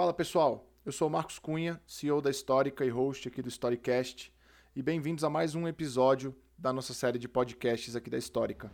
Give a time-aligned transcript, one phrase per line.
[0.00, 4.32] Fala pessoal, eu sou Marcos Cunha, CEO da Histórica e host aqui do Storycast,
[4.74, 8.72] e bem-vindos a mais um episódio da nossa série de podcasts aqui da Histórica.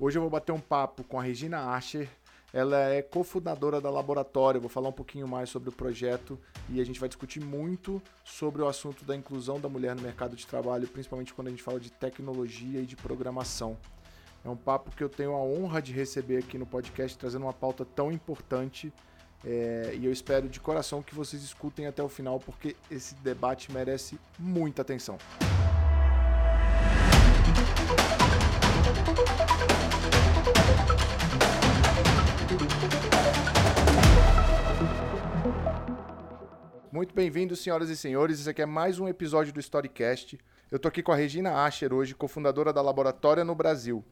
[0.00, 2.08] Hoje eu vou bater um papo com a Regina Asher,
[2.54, 6.40] ela é cofundadora da Laboratório, vou falar um pouquinho mais sobre o projeto
[6.70, 10.34] e a gente vai discutir muito sobre o assunto da inclusão da mulher no mercado
[10.34, 13.76] de trabalho, principalmente quando a gente fala de tecnologia e de programação.
[14.42, 17.52] É um papo que eu tenho a honra de receber aqui no podcast, trazendo uma
[17.52, 18.90] pauta tão importante.
[19.44, 23.72] É, e eu espero de coração que vocês escutem até o final, porque esse debate
[23.72, 25.18] merece muita atenção.
[36.92, 38.38] Muito bem-vindos, senhoras e senhores.
[38.38, 40.38] Esse aqui é mais um episódio do Storycast.
[40.70, 44.04] Eu tô aqui com a Regina Asher hoje, cofundadora da Laboratória no Brasil.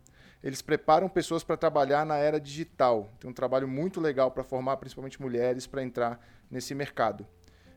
[0.43, 3.11] Eles preparam pessoas para trabalhar na era digital.
[3.21, 7.27] Tem um trabalho muito legal para formar principalmente mulheres para entrar nesse mercado.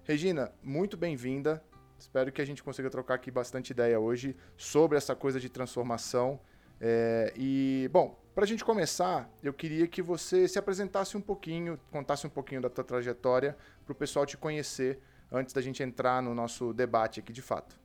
[0.03, 1.61] Regina, muito bem-vinda.
[1.99, 6.39] Espero que a gente consiga trocar aqui bastante ideia hoje sobre essa coisa de transformação.
[6.79, 11.77] É, e, bom, para a gente começar, eu queria que você se apresentasse um pouquinho,
[11.91, 14.99] contasse um pouquinho da tua trajetória para o pessoal te conhecer
[15.31, 17.82] antes da gente entrar no nosso debate aqui de fato.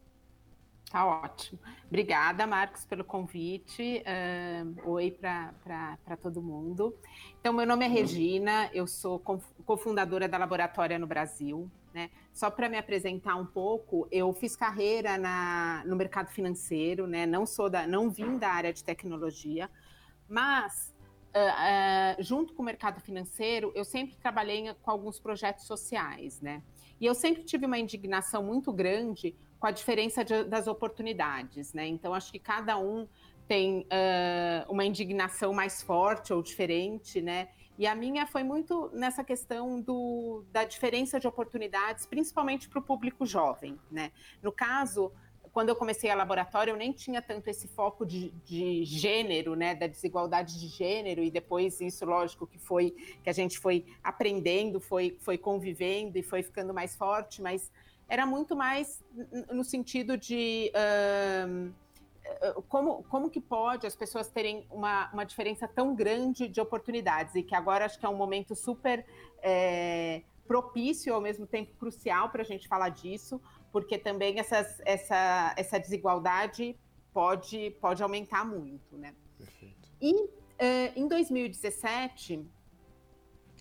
[0.90, 1.60] Tá ótimo.
[1.86, 4.02] Obrigada, Marcos, pelo convite.
[4.02, 6.96] Uh, oi para todo mundo.
[7.38, 9.18] Então, meu nome é Regina, eu sou
[9.66, 11.70] cofundadora da Laboratória no Brasil.
[11.92, 12.10] Né?
[12.32, 17.26] Só para me apresentar um pouco, eu fiz carreira na, no mercado financeiro, né?
[17.26, 19.70] não sou da, não vim da área de tecnologia,
[20.26, 20.94] mas
[21.34, 26.62] uh, uh, junto com o mercado financeiro, eu sempre trabalhei com alguns projetos sociais, né?
[27.00, 31.86] E eu sempre tive uma indignação muito grande com a diferença de, das oportunidades, né?
[31.86, 33.08] Então, acho que cada um
[33.46, 37.48] tem uh, uma indignação mais forte ou diferente, né?
[37.78, 42.82] E a minha foi muito nessa questão do, da diferença de oportunidades, principalmente para o
[42.82, 44.10] público jovem, né?
[44.42, 45.12] No caso,
[45.52, 49.74] quando eu comecei a laboratório, eu nem tinha tanto esse foco de, de, gênero, né,
[49.74, 52.90] da desigualdade de gênero, e depois isso, lógico, que foi
[53.22, 57.72] que a gente foi aprendendo, foi, foi convivendo e foi ficando mais forte, mas
[58.08, 59.04] era muito mais
[59.52, 61.74] no sentido de uh,
[62.68, 67.42] como, como que pode as pessoas terem uma, uma diferença tão grande de oportunidades e
[67.42, 69.04] que agora acho que é um momento super
[69.42, 75.54] é, propício ao mesmo tempo crucial para a gente falar disso, porque também essas, essa,
[75.56, 76.76] essa desigualdade
[77.12, 79.14] pode, pode aumentar muito, né?
[79.36, 79.88] Perfeito.
[80.00, 80.28] E uh,
[80.96, 82.46] em 2017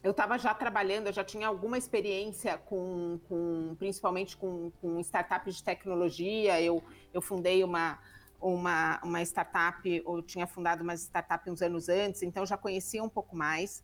[0.03, 5.55] eu estava já trabalhando, eu já tinha alguma experiência com, com principalmente com, com startups
[5.55, 6.61] de tecnologia.
[6.61, 7.99] Eu, eu fundei uma,
[8.39, 13.09] uma, uma startup, eu tinha fundado uma startup uns anos antes, então já conhecia um
[13.09, 13.83] pouco mais.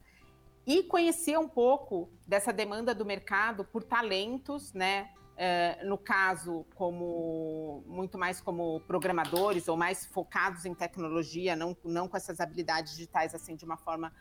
[0.65, 5.09] E conhecia um pouco dessa demanda do mercado por talentos, né?
[5.35, 12.07] É, no caso, como muito mais como programadores ou mais focados em tecnologia, não, não
[12.07, 14.13] com essas habilidades digitais assim de uma forma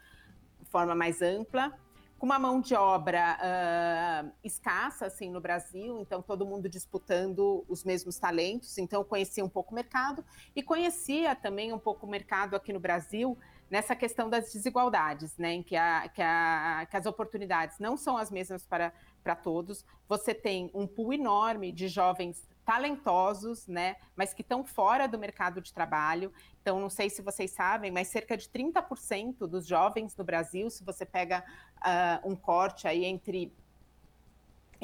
[0.73, 1.79] forma mais ampla,
[2.19, 7.85] com uma mão de obra uh, escassa assim no Brasil, então todo mundo disputando os
[7.85, 8.79] mesmos talentos.
[8.79, 10.25] Então eu conhecia um pouco o mercado
[10.57, 13.37] e conhecia também um pouco o mercado aqui no Brasil
[13.69, 18.17] nessa questão das desigualdades, né, em que, a, que, a, que as oportunidades não são
[18.17, 19.85] as mesmas para, para todos.
[20.09, 25.61] Você tem um pool enorme de jovens talentosos, né, mas que estão fora do mercado
[25.61, 26.33] de trabalho.
[26.61, 30.85] Então, não sei se vocês sabem, mas cerca de 30% dos jovens no Brasil, se
[30.85, 31.45] você pega
[31.79, 33.53] uh, um corte aí entre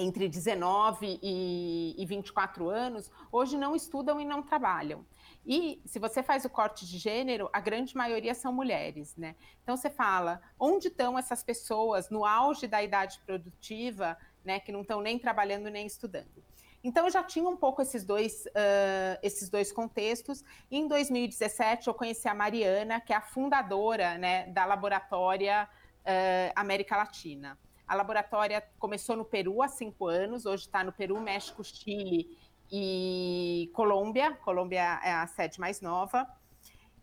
[0.00, 5.04] entre 19 e, e 24 anos, hoje não estudam e não trabalham.
[5.44, 9.34] E se você faz o corte de gênero, a grande maioria são mulheres, né?
[9.64, 14.82] Então você fala, onde estão essas pessoas no auge da idade produtiva, né, que não
[14.82, 16.44] estão nem trabalhando nem estudando?
[16.88, 20.42] Então eu já tinha um pouco esses dois, uh, esses dois contextos.
[20.70, 26.96] Em 2017 eu conheci a Mariana, que é a fundadora né, da Laboratória uh, América
[26.96, 27.58] Latina.
[27.86, 32.38] A laboratória começou no Peru há cinco anos, hoje está no Peru, México, Chile
[32.72, 34.32] e Colômbia.
[34.36, 36.26] Colômbia é a sede mais nova.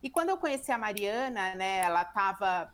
[0.01, 2.73] E quando eu conheci a Mariana, né, ela estava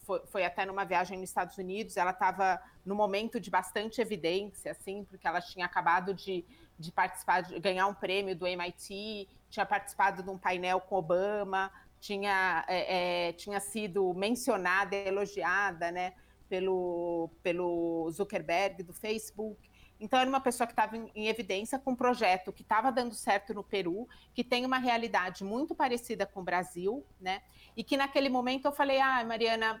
[0.00, 4.72] foi, foi, até numa viagem nos Estados Unidos, ela estava no momento de bastante evidência,
[4.72, 6.44] assim, porque ela tinha acabado de,
[6.78, 11.70] de participar, de ganhar um prêmio do MIT, tinha participado de um painel com Obama,
[12.00, 16.14] tinha, é, é, tinha sido mencionada, elogiada, né,
[16.48, 19.70] pelo, pelo Zuckerberg do Facebook.
[20.02, 23.14] Então, era uma pessoa que estava em, em, evidência com um projeto que estava dando
[23.14, 27.40] certo no Peru, que tem uma realidade muito parecida com o Brasil, né?
[27.76, 29.80] E que naquele momento eu falei: ah, Mariana,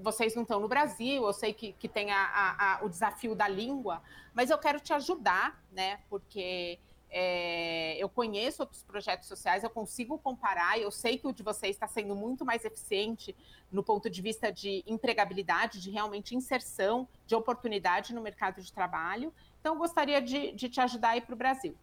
[0.00, 3.34] vocês não estão no Brasil, eu sei que, que tem a, a, a, o desafio
[3.34, 6.00] da língua, mas eu quero te ajudar, né?
[6.08, 6.78] Porque
[7.14, 11.76] é, eu conheço outros projetos sociais, eu consigo comparar, eu sei que o de vocês
[11.76, 13.36] está sendo muito mais eficiente
[13.70, 19.32] no ponto de vista de empregabilidade, de realmente inserção, de oportunidade no mercado de trabalho.
[19.60, 21.76] Então, eu gostaria de, de te ajudar a ir para o Brasil.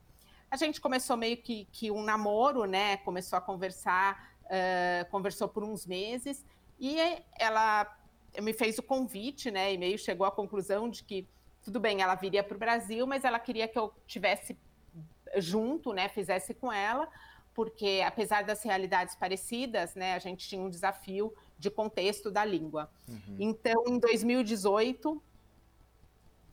[0.50, 2.98] A gente começou meio que, que, um namoro, né?
[2.98, 6.44] Começou a conversar, uh, conversou por uns meses,
[6.80, 6.98] e
[7.38, 7.96] ela
[8.42, 9.72] me fez o convite, né?
[9.74, 11.28] E meio chegou à conclusão de que
[11.62, 14.58] tudo bem, ela viria para o Brasil, mas ela queria que eu tivesse
[15.38, 17.08] junto, né, fizesse com ela,
[17.54, 22.90] porque apesar das realidades parecidas, né, a gente tinha um desafio de contexto da língua.
[23.08, 23.36] Uhum.
[23.40, 25.22] Então, em 2018,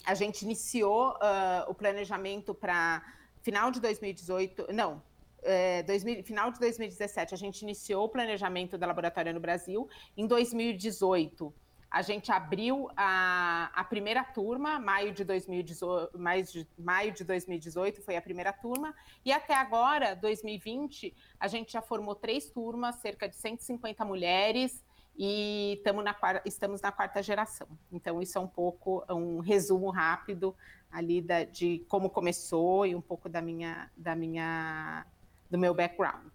[0.04, 3.02] a gente iniciou uh, o planejamento para
[3.42, 5.02] final de 2018, não,
[5.42, 9.88] é, 2000, final de 2017, a gente iniciou o planejamento da laboratória no Brasil.
[10.16, 11.54] Em 2018,
[11.90, 18.02] a gente abriu a, a primeira turma, maio de, 2018, mais de, maio de 2018
[18.02, 18.94] foi a primeira turma,
[19.24, 24.84] e até agora, 2020, a gente já formou três turmas, cerca de 150 mulheres,
[25.18, 27.66] e na, estamos na quarta geração.
[27.90, 30.54] Então, isso é um pouco um resumo rápido
[30.90, 35.06] ali da, de como começou e um pouco da minha, da minha,
[35.50, 36.32] do meu background.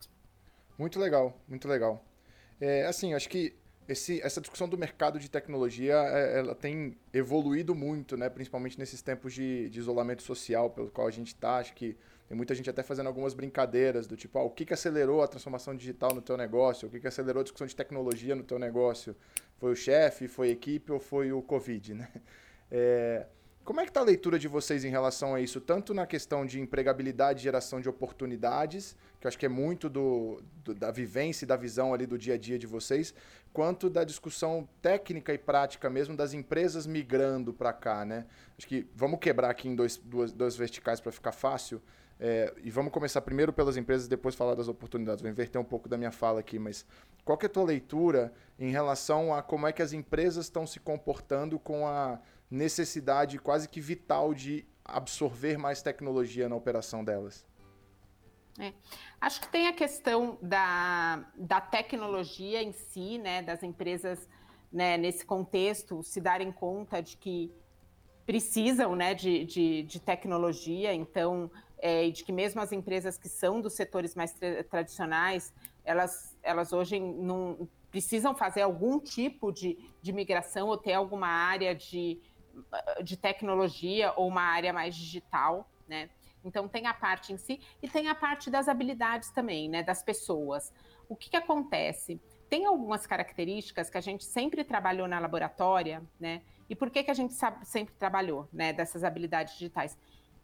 [0.78, 2.04] Muito legal, muito legal.
[2.60, 3.56] É, assim, acho que
[3.92, 8.30] esse, essa discussão do mercado de tecnologia é, ela tem evoluído muito, né?
[8.30, 11.58] principalmente nesses tempos de, de isolamento social pelo qual a gente está.
[11.58, 11.98] Acho que
[12.28, 15.28] tem muita gente até fazendo algumas brincadeiras do tipo, ah, o que, que acelerou a
[15.28, 16.88] transformação digital no teu negócio?
[16.88, 19.16] O que, que acelerou a discussão de tecnologia no teu negócio?
[19.58, 21.94] Foi o chefe, foi a equipe ou foi o Covid?
[22.02, 22.08] Né?
[22.74, 23.26] É,
[23.64, 26.46] como é que está a leitura de vocês em relação a isso, tanto na questão
[26.46, 30.90] de empregabilidade e geração de oportunidades, que eu acho que é muito do, do, da
[30.90, 33.14] vivência e da visão ali do dia a dia de vocês,
[33.54, 38.26] quanto da discussão técnica e prática mesmo das empresas migrando para cá, né?
[38.58, 41.82] Acho que vamos quebrar aqui em dois, duas, dois verticais para ficar fácil.
[42.24, 45.24] É, e vamos começar primeiro pelas empresas, depois falar das oportunidades.
[45.24, 46.86] Vou inverter um pouco da minha fala aqui, mas
[47.26, 50.80] qual é a tua leitura em relação a como é que as empresas estão se
[50.80, 52.20] comportando com a
[52.52, 57.46] necessidade quase que vital de absorver mais tecnologia na operação delas?
[58.60, 58.74] É.
[59.20, 64.28] Acho que tem a questão da, da tecnologia em si, né, das empresas
[64.72, 67.52] né, nesse contexto se darem conta de que
[68.26, 73.60] precisam né, de, de, de tecnologia, então, é, de que mesmo as empresas que são
[73.60, 75.54] dos setores mais tra tradicionais,
[75.84, 81.76] elas, elas hoje não precisam fazer algum tipo de, de migração ou ter alguma área
[81.76, 82.22] de,
[83.04, 86.10] de tecnologia ou uma área mais digital, né?
[86.44, 89.84] Então tem a parte em si e tem a parte das habilidades também, né?
[89.84, 90.74] Das pessoas.
[91.08, 92.20] O que, que acontece?
[92.50, 96.42] Tem algumas características que a gente sempre trabalhou na laboratória, né?
[96.70, 98.74] E por que, que a gente sabe, sempre trabalhou, né?
[98.74, 99.98] Dessas habilidades digitais,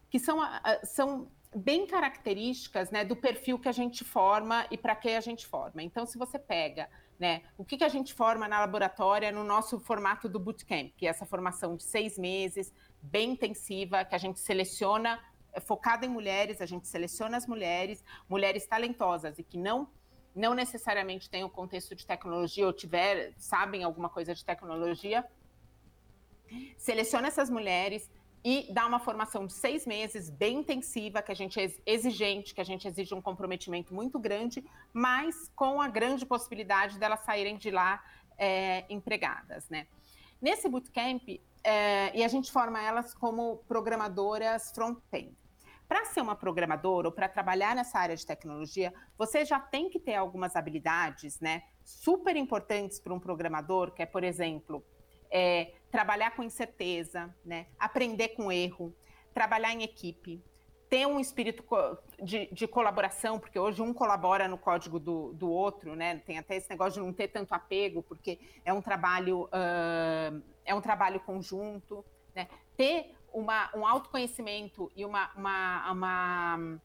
[0.10, 0.40] que são,
[0.84, 3.04] são bem características, né?
[3.04, 5.82] Do perfil que a gente forma e para que a gente forma.
[5.82, 6.90] Então, se você pega
[7.20, 7.44] né?
[7.58, 11.10] O que, que a gente forma na laboratória no nosso formato do bootcamp, que é
[11.10, 15.20] essa formação de seis meses, bem intensiva, que a gente seleciona,
[15.54, 19.90] é focada em mulheres, a gente seleciona as mulheres, mulheres talentosas e que não
[20.36, 25.26] não necessariamente têm o contexto de tecnologia ou tiver, sabem alguma coisa de tecnologia,
[26.78, 28.08] seleciona essas mulheres,
[28.50, 32.62] e dar uma formação de seis meses, bem intensiva, que a gente é exigente, que
[32.62, 37.70] a gente exige um comprometimento muito grande, mas com a grande possibilidade delas saírem de
[37.70, 38.02] lá
[38.38, 39.86] é, empregadas, né?
[40.42, 41.28] Nesse bootcamp,
[41.62, 45.36] é, e a gente forma elas como programadoras front-end.
[45.86, 50.00] Para ser uma programadora ou para trabalhar nessa área de tecnologia, você já tem que
[50.00, 51.64] ter algumas habilidades, né?
[51.84, 54.82] Super importantes para um programador, que é, por exemplo,
[55.30, 57.68] é, trabalhar com incerteza, né?
[57.80, 58.94] aprender com erro,
[59.34, 60.44] trabalhar em equipe,
[60.90, 61.64] ter um espírito
[62.22, 66.18] de, de, colaboração, porque hoje um colabora no código do, do, outro, né?
[66.26, 70.74] Tem até esse negócio de não ter tanto apego, porque é um trabalho, uh, é
[70.74, 72.48] um trabalho conjunto, né?
[72.78, 76.80] Ter uma, um autoconhecimento e uma, uma, uma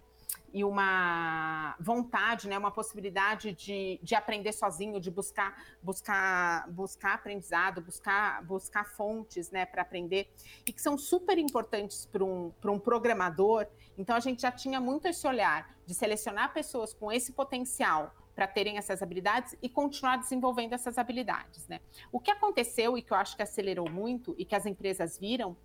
[0.52, 7.80] e uma vontade, né, uma possibilidade de, de aprender sozinho, de buscar, buscar, buscar aprendizado,
[7.80, 10.30] buscar, buscar fontes né, para aprender,
[10.66, 13.66] e que são super importantes para um, um programador.
[13.96, 18.46] Então, a gente já tinha muito esse olhar de selecionar pessoas com esse potencial para
[18.46, 21.66] terem essas habilidades e continuar desenvolvendo essas habilidades.
[21.68, 21.80] Né?
[22.10, 25.56] O que aconteceu e que eu acho que acelerou muito e que as empresas viram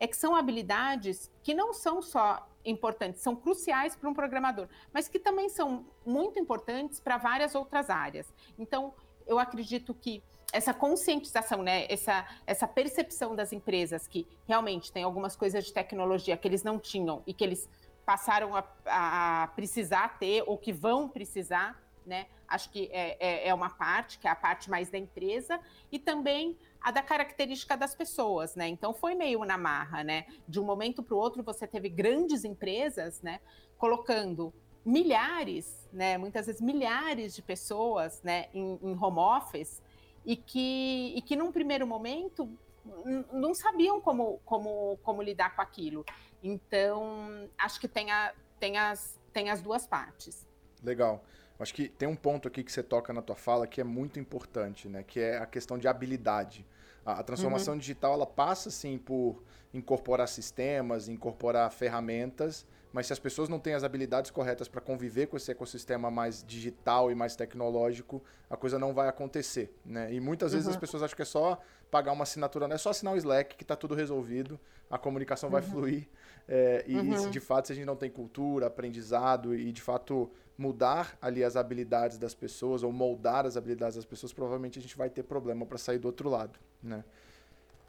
[0.00, 5.08] é que são habilidades que não são só importantes, são cruciais para um programador, mas
[5.08, 8.32] que também são muito importantes para várias outras áreas.
[8.58, 8.92] Então,
[9.26, 15.36] eu acredito que essa conscientização, né, essa, essa percepção das empresas que realmente tem algumas
[15.36, 17.68] coisas de tecnologia que eles não tinham e que eles
[18.04, 22.26] passaram a, a precisar ter ou que vão precisar, né?
[22.46, 25.58] Acho que é, é, é, uma parte, que é a parte mais da empresa,
[25.90, 26.56] e também
[26.86, 28.68] a da característica das pessoas, né?
[28.68, 30.24] Então foi meio na marra, né?
[30.46, 33.40] De um momento para o outro você teve grandes empresas, né?
[33.76, 36.16] Colocando milhares, né?
[36.16, 38.46] Muitas vezes milhares de pessoas, né?
[38.54, 39.82] Em, em home office
[40.24, 42.48] e que, e que num primeiro momento
[43.32, 46.04] não sabiam como, como, como lidar com aquilo.
[46.40, 50.46] Então, acho que tem, a, tem, as, tem as duas partes.
[50.84, 51.24] Legal.
[51.58, 54.20] Acho que tem um ponto aqui que você toca na tua fala que é muito
[54.20, 55.02] importante, né?
[55.02, 56.64] Que é a questão de habilidade.
[57.06, 57.80] A, a transformação uhum.
[57.80, 63.74] digital, ela passa, sim, por incorporar sistemas, incorporar ferramentas, mas se as pessoas não têm
[63.74, 68.78] as habilidades corretas para conviver com esse ecossistema mais digital e mais tecnológico, a coisa
[68.78, 70.12] não vai acontecer, né?
[70.12, 70.72] E muitas vezes uhum.
[70.72, 71.60] as pessoas acham que é só
[71.90, 74.58] pagar uma assinatura, não é só assinar o Slack que está tudo resolvido,
[74.90, 75.68] a comunicação vai uhum.
[75.68, 76.08] fluir.
[76.48, 77.30] É, e, uhum.
[77.30, 81.56] de fato, se a gente não tem cultura, aprendizado e de fato mudar ali as
[81.56, 85.66] habilidades das pessoas ou moldar as habilidades das pessoas, provavelmente a gente vai ter problema
[85.66, 87.04] para sair do outro lado, né?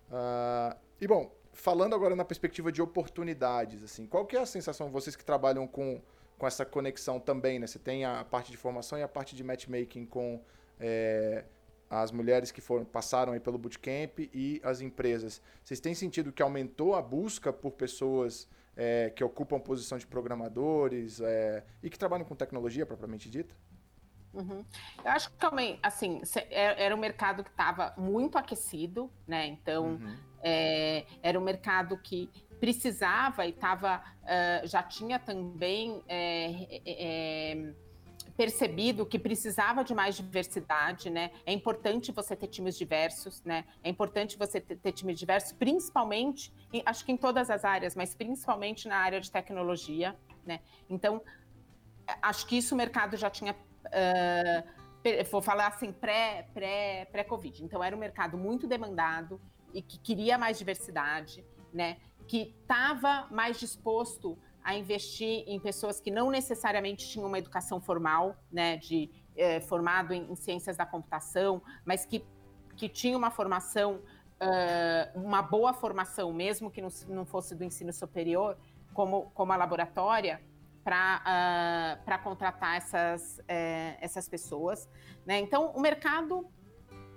[0.10, 4.90] Uh, e bom, falando agora na perspectiva de oportunidades, assim, qual que é a sensação,
[4.90, 6.02] vocês que trabalham com,
[6.38, 7.68] com essa conexão também, né?
[7.68, 10.42] Você tem a parte de formação e a parte de matchmaking com
[10.80, 11.46] é,
[11.90, 15.42] as mulheres que foram, passaram aí pelo bootcamp e as empresas.
[15.64, 21.20] Vocês têm sentido que aumentou a busca por pessoas é, que ocupam posição de programadores
[21.22, 23.56] é, e que trabalham com tecnologia propriamente dita?
[24.34, 24.64] Uhum.
[25.04, 29.48] Eu acho que também, assim, é, era um mercado que estava muito aquecido, né?
[29.48, 30.18] Então, uhum.
[30.44, 32.30] é, era um mercado que
[32.60, 34.04] precisava e estava,
[34.64, 36.04] já tinha também
[38.38, 41.32] percebido que precisava de mais diversidade, né?
[41.44, 43.66] É importante você ter times diversos, né?
[43.84, 47.96] É importante você ter, ter times diversos, principalmente, em, acho que em todas as áreas,
[47.96, 50.16] mas principalmente na área de tecnologia,
[50.46, 50.60] né?
[50.88, 51.20] Então,
[52.22, 54.78] acho que isso o mercado já tinha uh,
[55.32, 56.52] vou falar assim, pré-Covid.
[56.52, 59.42] Pré, pré, pré então, era um mercado muito demandado
[59.74, 61.98] e que queria mais diversidade, né?
[62.28, 68.36] Que estava mais disposto a investir em pessoas que não necessariamente tinham uma educação formal,
[68.52, 68.76] né?
[68.76, 72.22] De eh, formado em, em, ciências da computação, mas que,
[72.76, 74.02] que tinha uma formação,
[74.42, 78.58] uh, uma boa formação, mesmo que não, não fosse do ensino superior,
[78.94, 80.42] como, como a laboratória,
[80.84, 84.90] para uh, contratar essas, é, essas pessoas.
[85.26, 85.40] Né?
[85.40, 86.46] Então, o mercado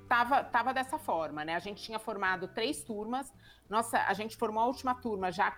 [0.04, 1.45] estava tava dessa forma.
[1.45, 1.57] Né?
[1.57, 3.33] A gente tinha formado três turmas,
[3.69, 5.50] nossa, a gente formou a última turma já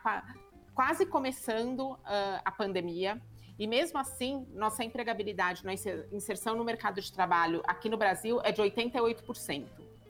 [0.75, 1.99] quase começando uh,
[2.45, 3.21] a pandemia.
[3.59, 8.51] E mesmo assim, nossa empregabilidade, nossa inserção no mercado de trabalho aqui no Brasil é
[8.51, 9.67] de 88%.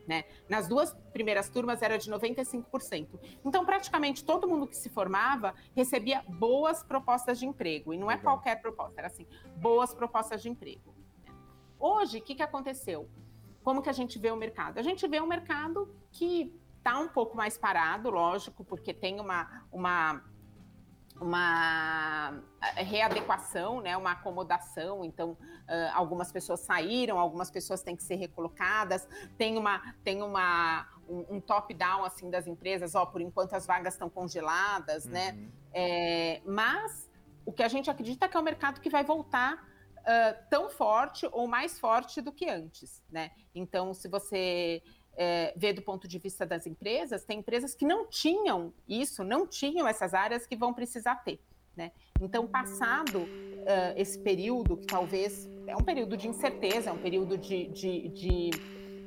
[0.07, 0.25] Né?
[0.49, 3.21] Nas duas primeiras turmas era de 95%.
[3.45, 7.93] Então, praticamente todo mundo que se formava recebia boas propostas de emprego.
[7.93, 8.35] E não é Legal.
[8.35, 9.27] qualquer proposta, era assim,
[9.57, 10.95] boas propostas de emprego.
[11.79, 13.09] Hoje, o que, que aconteceu?
[13.63, 14.79] Como que a gente vê o mercado?
[14.79, 19.65] A gente vê um mercado que está um pouco mais parado, lógico, porque tem uma,
[19.71, 20.23] uma
[21.23, 22.43] uma
[22.77, 25.05] readequação, né, uma acomodação.
[25.05, 25.39] Então, uh,
[25.95, 29.09] algumas pessoas saíram, algumas pessoas têm que ser recolocadas.
[29.39, 33.95] Tem uma tem uma um, um top-down assim das empresas, ó, por enquanto as vagas
[33.95, 35.33] estão congeladas, né?
[35.33, 35.37] uhum.
[35.41, 35.49] né?
[35.75, 37.11] É, mas
[37.45, 39.55] o que a gente acredita é que é um mercado que vai voltar
[40.03, 43.31] uh, tão forte ou mais forte do que antes, né?
[43.55, 44.83] Então, se você
[45.17, 49.47] é, ver do ponto de vista das empresas, tem empresas que não tinham isso, não
[49.47, 51.41] tinham essas áreas que vão precisar ter.
[51.77, 51.91] Né?
[52.21, 57.39] Então, passado uh, esse período, que talvez é um período de incerteza, é um período
[57.39, 58.51] de, de, de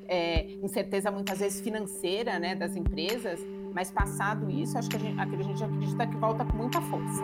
[0.07, 3.39] é, incerteza muitas vezes financeira né, das empresas,
[3.73, 7.21] mas passado isso, acho que a gente, a gente acredita que volta com muita força.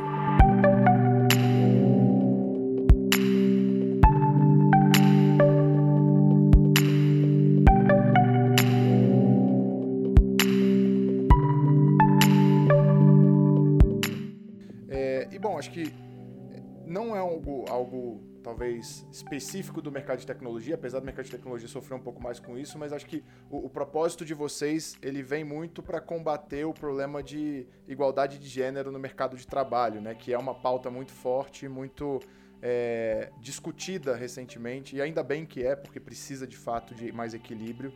[17.91, 22.21] Algo, talvez específico do mercado de tecnologia, apesar do mercado de tecnologia sofrer um pouco
[22.21, 25.99] mais com isso, mas acho que o, o propósito de vocês ele vem muito para
[25.99, 30.15] combater o problema de igualdade de gênero no mercado de trabalho, né?
[30.15, 32.19] Que é uma pauta muito forte, muito
[32.61, 37.93] é, discutida recentemente e ainda bem que é, porque precisa de fato de mais equilíbrio.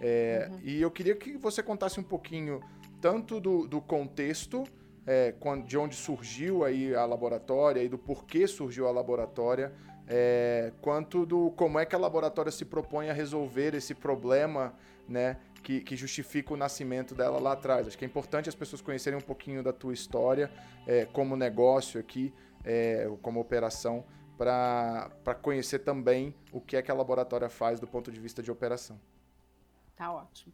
[0.00, 0.60] É, uhum.
[0.62, 2.60] E eu queria que você contasse um pouquinho
[3.00, 4.64] tanto do, do contexto
[5.06, 5.34] é,
[5.66, 9.72] de onde surgiu aí a laboratória e do porquê surgiu a laboratória
[10.06, 14.74] é, quanto do como é que a laboratória se propõe a resolver esse problema,
[15.08, 17.86] né, que, que, justifica o nascimento dela lá atrás.
[17.86, 20.50] Acho que é importante as pessoas conhecerem um pouquinho da tua história
[20.86, 22.34] é, como negócio aqui,
[22.64, 24.04] é, como operação,
[24.36, 28.50] para conhecer também o que é que a laboratória faz do ponto de vista de
[28.50, 29.00] operação.
[29.96, 30.52] Tá ótimo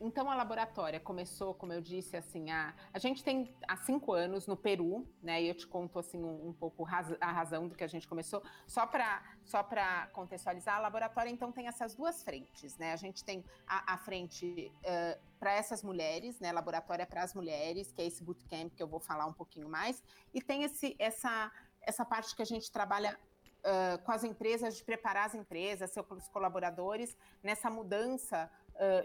[0.00, 4.46] então a laboratória começou, como eu disse, assim, a, a gente tem há cinco anos
[4.46, 5.42] no Peru, né?
[5.42, 8.08] E eu te conto assim um, um pouco raz, a razão do que a gente
[8.08, 8.42] começou.
[8.66, 12.92] Só para só para contextualizar, a laboratória então tem essas duas frentes, né?
[12.92, 16.50] A gente tem a, a frente uh, para essas mulheres, né?
[16.50, 20.02] Laboratória para as mulheres, que é esse bootcamp que eu vou falar um pouquinho mais,
[20.32, 21.52] e tem esse essa
[21.82, 23.18] essa parte que a gente trabalha
[23.66, 28.50] Uh, com as empresas, de preparar as empresas, seus colaboradores, nessa mudança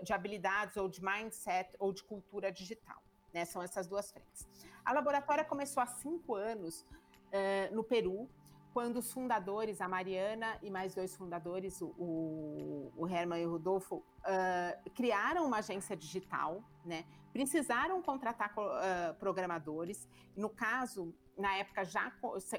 [0.04, 3.02] de habilidades ou de mindset ou de cultura digital.
[3.34, 3.46] Né?
[3.46, 4.48] São essas duas frentes.
[4.84, 8.28] A laboratória começou há cinco anos uh, no Peru,
[8.74, 13.96] quando os fundadores, a Mariana e mais dois fundadores, o, o Herman e o Rodolfo,
[13.96, 17.04] uh, criaram uma agência digital, né?
[17.34, 20.08] Precisaram contratar uh, programadores.
[20.36, 22.12] No caso, na época já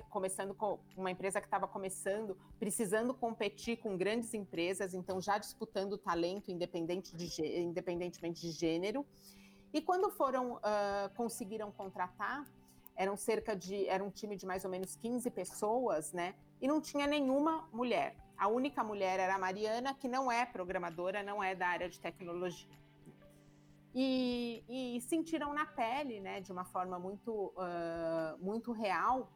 [0.09, 5.99] começando com uma empresa que estava começando, precisando competir com grandes empresas, então já disputando
[5.99, 9.07] talento independente de, independentemente de gênero.
[9.73, 12.45] E quando foram uh, conseguiram contratar,
[12.97, 16.35] eram cerca de era um time de mais ou menos 15 pessoas, né?
[16.61, 18.17] E não tinha nenhuma mulher.
[18.37, 22.01] A única mulher era a Mariana, que não é programadora, não é da área de
[22.01, 22.81] tecnologia
[23.95, 29.29] e, e sentiram na pele, né, de uma forma muito, uh, muito real,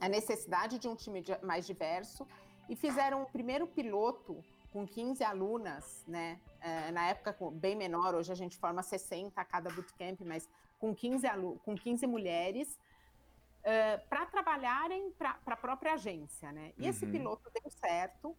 [0.00, 2.26] a necessidade de um time mais diverso
[2.68, 6.40] e fizeram o primeiro piloto com 15 alunas, né?
[6.60, 10.48] Uh, na época bem menor, hoje a gente forma 60 a cada bootcamp, mas
[10.78, 11.26] com 15,
[11.64, 12.80] com 15 mulheres
[13.60, 16.72] uh, para trabalharem para a própria agência, né?
[16.76, 16.88] E uhum.
[16.88, 18.36] esse piloto deu certo,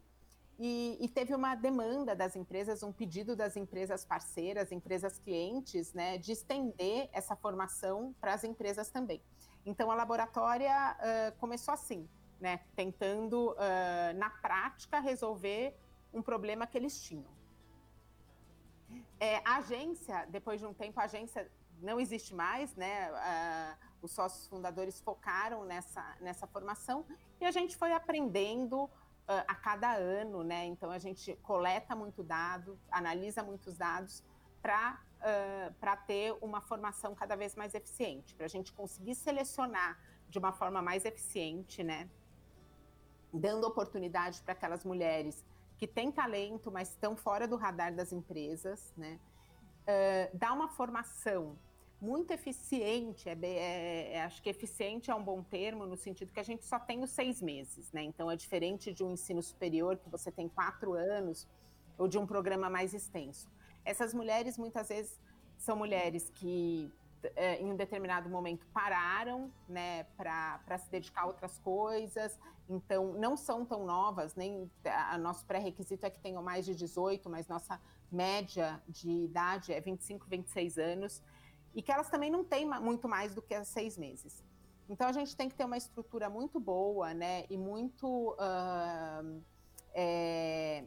[0.59, 6.17] e, e, teve uma demanda das empresas, um pedido das empresas parceiras, empresas clientes, né,
[6.17, 9.21] de estender essa formação para as empresas também.
[9.65, 12.07] Então, a laboratória uh, começou assim,
[12.39, 15.75] né, tentando, uh, na prática, resolver
[16.13, 17.31] um problema que eles tinham.
[19.19, 21.49] É, a agência, depois de um tempo, a agência
[21.81, 23.11] não existe mais, né?
[23.11, 27.05] Uh, os sócios fundadores focaram nessa, nessa formação
[27.39, 28.89] e a gente foi aprendendo
[29.27, 30.65] a cada ano, né?
[30.65, 34.23] Então a gente coleta muito dado, analisa muitos dados
[34.61, 39.99] para uh, para ter uma formação cada vez mais eficiente, para a gente conseguir selecionar
[40.29, 42.09] de uma forma mais eficiente, né?
[43.33, 45.45] Dando oportunidade para aquelas mulheres
[45.77, 49.19] que têm talento, mas estão fora do radar das empresas, né?
[49.83, 51.57] Uh, dar uma formação
[52.03, 56.39] muito eficiente, é, é, é, acho que eficiente é um bom termo, no sentido que
[56.39, 58.03] a gente só tem os seis meses, né?
[58.03, 61.47] Então é diferente de um ensino superior, que você tem quatro anos,
[61.97, 63.47] ou de um programa mais extenso.
[63.85, 65.17] Essas mulheres, muitas vezes,
[65.57, 66.91] são mulheres que
[67.37, 72.37] é, em um determinado momento pararam, né, para se dedicar a outras coisas,
[72.67, 77.29] então não são tão novas, nem a nosso pré-requisito é que tenham mais de 18,
[77.29, 77.79] mas nossa
[78.11, 81.23] média de idade é 25, 26 anos
[81.73, 84.43] e que elas também não têm muito mais do que seis meses.
[84.87, 89.41] Então a gente tem que ter uma estrutura muito boa, né, e muito uh,
[89.93, 90.83] é,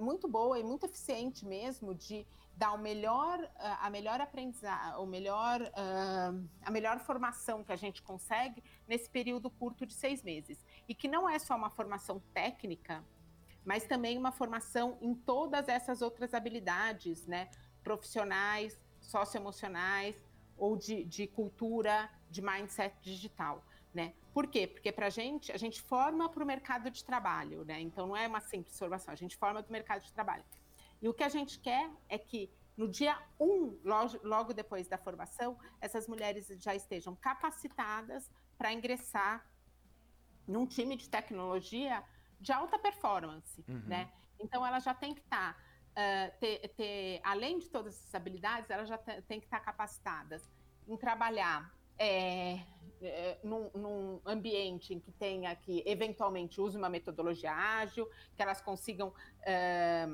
[0.00, 5.60] muito boa e muito eficiente mesmo de dar o melhor a melhor aprendizagem, o melhor
[5.60, 10.64] uh, a melhor formação que a gente consegue nesse período curto de seis meses.
[10.88, 13.04] E que não é só uma formação técnica,
[13.64, 17.50] mas também uma formação em todas essas outras habilidades, né,
[17.82, 20.16] profissionais socioemocionais
[20.56, 23.64] ou de, de cultura, de mindset digital.
[23.92, 24.12] Né?
[24.32, 24.66] Por quê?
[24.66, 27.80] Porque para a gente, a gente forma para o mercado de trabalho, né?
[27.80, 30.44] Então não é uma simples formação, a gente forma do mercado de trabalho.
[31.00, 34.88] E o que a gente quer é que no dia 1, um, logo, logo depois
[34.88, 39.46] da formação, essas mulheres já estejam capacitadas para ingressar
[40.46, 42.02] num time de tecnologia
[42.40, 43.82] de alta performance, uhum.
[43.86, 44.10] né?
[44.40, 45.60] Então ela já tem que estar tá
[45.94, 50.42] uh, ter, ter, além de todas essas habilidades, elas já têm que estar capacitadas
[50.86, 52.60] em trabalhar é,
[53.00, 58.60] é, num, num, ambiente em que tenha que eventualmente use uma metodologia ágil, que elas
[58.60, 60.06] consigam é,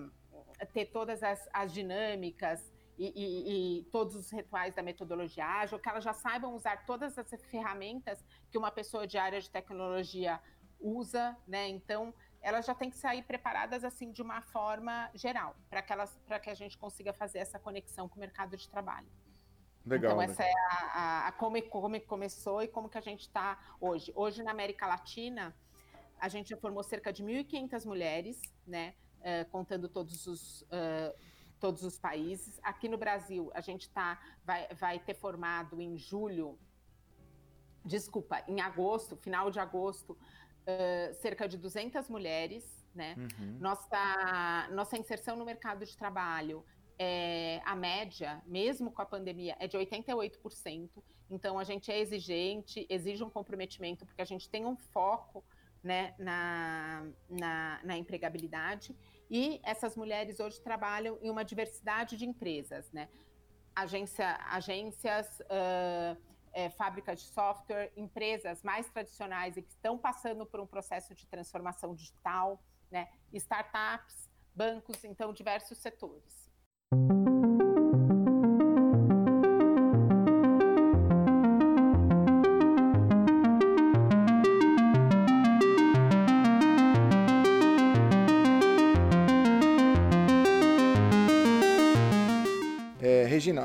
[0.72, 5.88] ter todas as, as dinâmicas e, e, e, todos os rituais da metodologia ágil, que
[5.88, 10.38] elas já saibam usar todas as ferramentas que uma pessoa de área de tecnologia
[10.78, 11.68] usa, né?
[11.68, 16.18] Então, elas já têm que sair preparadas assim de uma forma geral, para que elas
[16.26, 19.08] para que a gente consiga fazer essa conexão com o mercado de trabalho.
[19.84, 20.58] Legal, então essa legal.
[20.58, 24.12] é a, a, a como, como começou e como que a gente está hoje.
[24.14, 25.54] Hoje na América Latina
[26.20, 28.94] a gente já formou cerca de 1.500 mulheres, né?
[29.20, 31.14] Uh, contando todos os, uh,
[31.58, 32.60] todos os países.
[32.62, 36.58] Aqui no Brasil, a gente tá, vai, vai ter formado em julho,
[37.84, 40.16] desculpa, em agosto, final de agosto,
[40.66, 42.64] uh, cerca de 200 mulheres.
[42.94, 43.14] Né?
[43.16, 43.58] Uhum.
[43.60, 46.64] Nossa, nossa inserção no mercado de trabalho
[47.02, 50.90] é, a média, mesmo com a pandemia, é de 88%.
[51.30, 55.42] Então, a gente é exigente, exige um comprometimento, porque a gente tem um foco
[55.82, 58.94] né, na, na, na, empregabilidade.
[59.30, 63.08] E essas mulheres hoje trabalham em uma diversidade de empresas, né?
[63.74, 66.20] Agência, agências, uh,
[66.52, 71.26] é, fábricas de software, empresas mais tradicionais e que estão passando por um processo de
[71.26, 73.08] transformação digital, né?
[73.32, 76.50] startups, bancos, então diversos setores.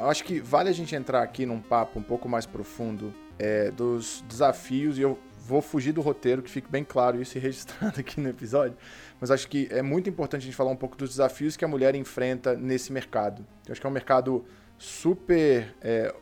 [0.09, 4.23] Acho que vale a gente entrar aqui num papo um pouco mais profundo é, dos
[4.27, 8.19] desafios, e eu vou fugir do roteiro, que fique bem claro isso e registrado aqui
[8.19, 8.77] no episódio,
[9.19, 11.67] mas acho que é muito importante a gente falar um pouco dos desafios que a
[11.67, 13.45] mulher enfrenta nesse mercado.
[13.65, 14.45] Eu acho que é um mercado
[14.77, 16.13] super é,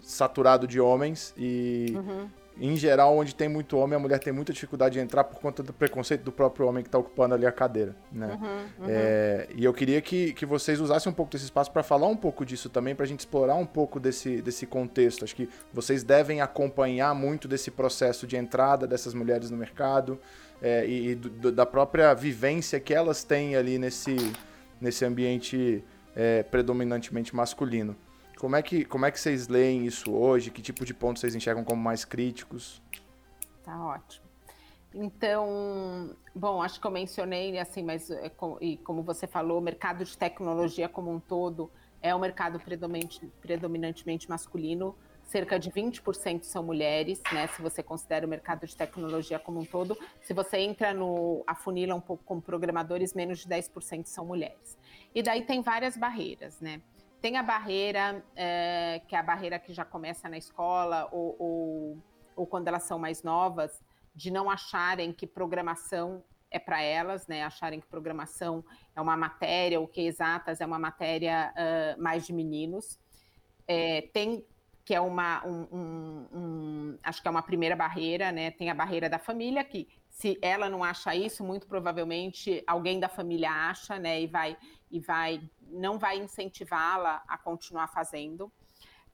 [0.00, 4.52] saturado de homens e uhum em geral, onde tem muito homem, a mulher tem muita
[4.52, 7.50] dificuldade de entrar por conta do preconceito do próprio homem que está ocupando ali a
[7.50, 8.38] cadeira, né?
[8.40, 8.86] Uhum, uhum.
[8.88, 12.16] É, e eu queria que, que vocês usassem um pouco desse espaço para falar um
[12.16, 15.24] pouco disso também, para a gente explorar um pouco desse, desse contexto.
[15.24, 20.20] Acho que vocês devem acompanhar muito desse processo de entrada dessas mulheres no mercado
[20.62, 24.14] é, e, e do, da própria vivência que elas têm ali nesse,
[24.80, 25.82] nesse ambiente
[26.14, 27.96] é, predominantemente masculino.
[28.42, 30.50] Como é que, como é que vocês leem isso hoje?
[30.50, 32.82] Que tipo de pontos vocês enxergam como mais críticos?
[33.62, 34.26] Tá ótimo.
[34.92, 40.04] Então, bom, acho que eu mencionei, assim, mas é e como você falou, o mercado
[40.04, 41.70] de tecnologia como um todo
[42.02, 42.60] é um mercado
[43.40, 47.46] predominantemente masculino, cerca de 20% são mulheres, né?
[47.46, 49.96] Se você considera o mercado de tecnologia como um todo.
[50.20, 54.76] Se você entra no afunila um pouco como programadores, menos de 10% são mulheres.
[55.14, 56.82] E daí tem várias barreiras, né?
[57.22, 62.02] Tem a barreira, é, que é a barreira que já começa na escola ou, ou,
[62.34, 63.80] ou quando elas são mais novas,
[64.12, 67.44] de não acharem que programação é para elas, né?
[67.44, 68.64] Acharem que programação
[68.96, 72.98] é uma matéria, ou que exatas é uma matéria uh, mais de meninos.
[73.68, 74.44] É, tem
[74.84, 78.50] que é uma, um, um, um, acho que é uma primeira barreira, né?
[78.50, 83.08] Tem a barreira da família que se ela não acha isso, muito provavelmente alguém da
[83.08, 84.20] família acha, né?
[84.20, 84.56] E vai
[84.90, 85.40] e vai
[85.72, 88.52] não vai incentivá-la a continuar fazendo.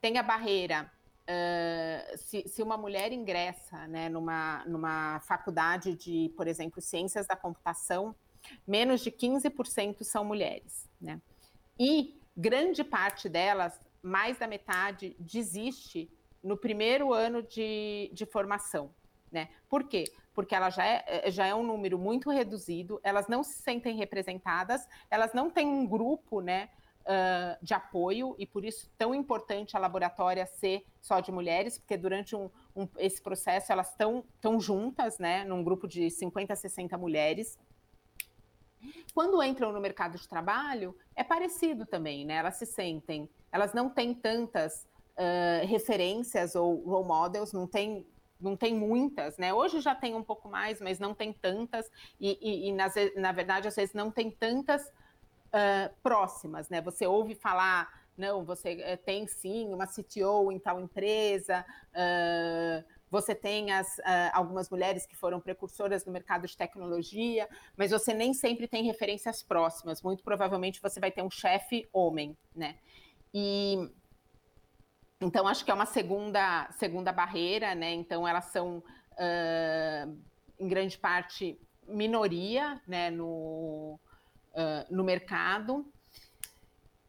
[0.01, 0.91] Tem a barreira
[1.29, 7.37] Uh, se, se, uma mulher ingressa né, numa, numa faculdade de, por exemplo, ciências da
[7.37, 8.17] computação,
[8.67, 10.89] menos de 15% são mulheres.
[10.99, 11.21] Né?
[11.79, 16.11] E grande parte delas, mais da metade, desiste
[16.43, 18.91] no primeiro ano de, de formação.
[19.31, 19.51] Né?
[19.69, 20.05] Por quê?
[20.39, 23.97] Porque ela já é, é, já é um número muito reduzido, elas não se sentem
[23.97, 26.69] representadas, elas não têm um grupo, né,
[27.01, 31.97] uh, de apoio, e por isso tão importante a laboratória ser só de mulheres, porque
[31.97, 36.57] durante um, um, esse processo elas estão tão juntas, né, num grupo de 50 a
[36.57, 37.59] 60 mulheres.
[39.13, 42.35] Quando entram no mercado de trabalho, é parecido também, né?
[42.35, 48.07] Elas se sentem, elas não têm tantas uh, referências ou role models, não tem
[48.41, 49.53] não tem muitas, né?
[49.53, 53.33] Hoje já tem um pouco mais, mas não tem tantas, e, e, e nas, na
[53.33, 56.81] verdade, às vezes não tem tantas uh, próximas, né?
[56.83, 63.35] Você ouve falar, não, você uh, tem sim uma CTO em tal empresa, uh, você
[63.35, 63.97] tem as,
[64.35, 69.43] algumas mulheres que foram precursoras no mercado de tecnologia, mas você nem sempre tem referências
[69.43, 70.03] próximas.
[70.03, 72.77] Muito provavelmente você vai ter um chefe homem, né?
[73.33, 73.91] E
[75.21, 77.93] então, acho que é uma segunda, segunda barreira, né?
[77.93, 80.19] Então, elas são, uh,
[80.59, 83.11] em grande parte, minoria né?
[83.11, 83.99] no,
[84.53, 85.91] uh, no mercado.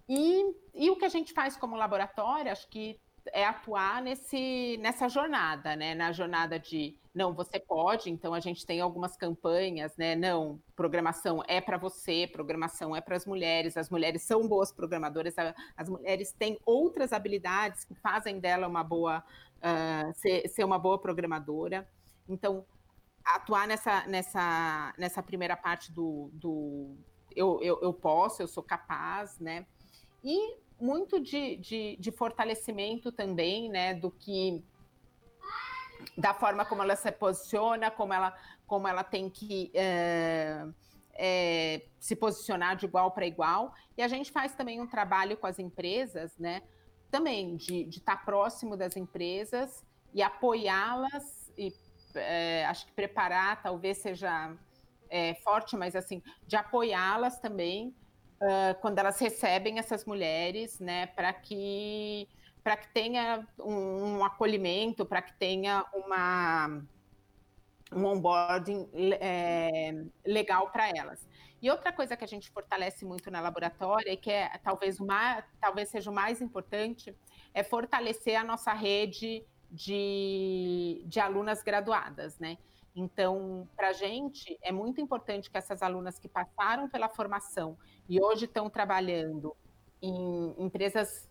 [0.07, 0.43] E,
[0.73, 2.99] e o que a gente faz como laboratório, acho que
[3.33, 5.95] é atuar nesse, nessa jornada, né?
[5.95, 10.15] Na jornada de não, você pode, então a gente tem algumas campanhas, né?
[10.15, 15.35] Não, programação é para você, programação é para as mulheres, as mulheres são boas programadoras,
[15.75, 19.23] as mulheres têm outras habilidades que fazem dela uma boa
[19.57, 21.87] uh, ser, ser uma boa programadora.
[22.27, 22.65] Então,
[23.25, 26.95] atuar nessa, nessa, nessa primeira parte do, do
[27.35, 29.65] eu, eu, eu posso, eu sou capaz, né?
[30.23, 34.63] E muito de, de, de fortalecimento também, né, do que
[36.17, 40.65] da forma como ela se posiciona, como ela, como ela tem que é,
[41.13, 43.73] é, se posicionar de igual para igual.
[43.97, 46.61] E a gente faz também um trabalho com as empresas, né?
[47.11, 51.73] Também de estar tá próximo das empresas e apoiá-las e
[52.15, 54.55] é, acho que preparar talvez seja
[55.43, 57.95] forte, mas assim, de apoiá-las também
[58.41, 62.27] uh, quando elas recebem essas mulheres, né, para que
[62.61, 66.81] para que tenha um, um acolhimento, para que tenha uma
[67.91, 68.87] um onboarding
[69.19, 71.27] é, legal para elas.
[71.61, 75.43] E outra coisa que a gente fortalece muito na laboratória, e que é talvez, uma,
[75.59, 77.15] talvez seja o mais importante,
[77.53, 82.57] é fortalecer a nossa rede de, de alunas graduadas, né?
[82.95, 88.21] Então, para a gente, é muito importante que essas alunas que passaram pela formação e
[88.21, 89.55] hoje estão trabalhando
[90.01, 91.29] em empresas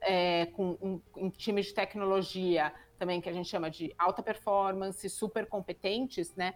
[0.00, 5.08] é, com um, em times de tecnologia também que a gente chama de alta performance,
[5.08, 6.54] super competentes, né?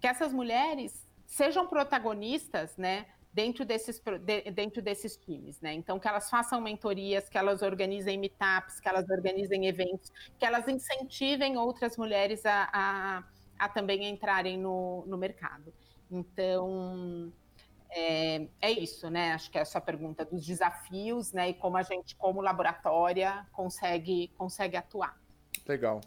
[0.00, 3.06] Que essas mulheres sejam protagonistas, né?
[3.32, 4.02] Dentro desses,
[4.54, 5.72] dentro desses times, né?
[5.72, 10.68] Então, que elas façam mentorias, que elas organizem meetups, que elas organizem eventos, que elas
[10.68, 13.24] incentivem outras mulheres a, a,
[13.62, 15.72] a também entrarem no, no mercado.
[16.10, 17.32] Então,
[17.90, 19.32] é, é, isso, né?
[19.32, 21.50] Acho que é essa pergunta dos desafios, né?
[21.50, 25.16] E como a gente, como laboratória, consegue, consegue atuar.
[25.66, 26.00] Legal.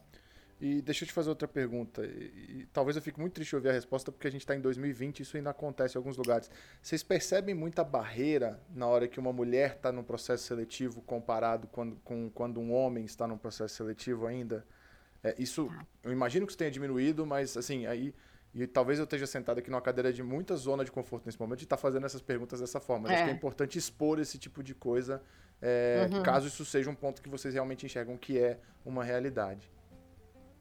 [0.59, 2.05] E deixa eu te fazer outra pergunta.
[2.05, 4.53] E, e, talvez eu fique muito triste de ouvir a resposta, porque a gente está
[4.53, 6.51] em 2020 e isso ainda acontece em alguns lugares.
[6.81, 11.95] Vocês percebem muita barreira na hora que uma mulher está num processo seletivo comparado quando,
[12.03, 14.65] com quando um homem está num processo seletivo ainda?
[15.25, 15.85] É, isso, tá.
[16.03, 18.13] eu imagino que isso tenha diminuído, mas assim, aí.
[18.53, 21.59] E talvez eu esteja sentado aqui numa cadeira de muita zona de conforto nesse momento
[21.59, 23.09] de estar tá fazendo essas perguntas dessa forma.
[23.09, 23.15] É.
[23.15, 25.21] acho que é importante expor esse tipo de coisa
[25.61, 26.23] é, uhum.
[26.23, 29.69] caso isso seja um ponto que vocês realmente enxergam que é uma realidade.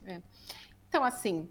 [0.07, 0.21] É.
[0.89, 1.49] Então, assim,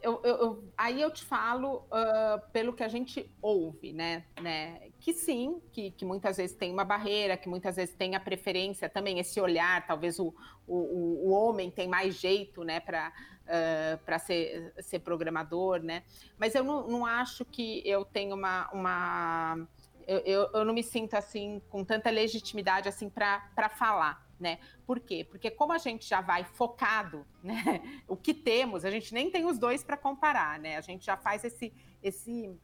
[0.00, 4.24] eu, eu, eu, aí eu te falo uh, pelo que a gente ouve, né?
[4.40, 4.85] né?
[5.06, 8.88] Que sim, que, que muitas vezes tem uma barreira, que muitas vezes tem a preferência
[8.88, 10.34] também, esse olhar, talvez o,
[10.66, 13.12] o, o homem tem mais jeito, né, para
[13.46, 16.02] uh, ser, ser programador, né?
[16.36, 19.68] Mas eu não, não acho que eu tenho uma, uma
[20.08, 24.26] eu, eu, eu não me sinto assim com tanta legitimidade assim para falar.
[24.40, 24.58] Né?
[24.84, 25.24] Por quê?
[25.24, 27.80] Porque como a gente já vai focado, né?
[28.08, 30.76] O que temos, a gente nem tem os dois para comparar, né?
[30.76, 32.54] A gente já faz esse, esse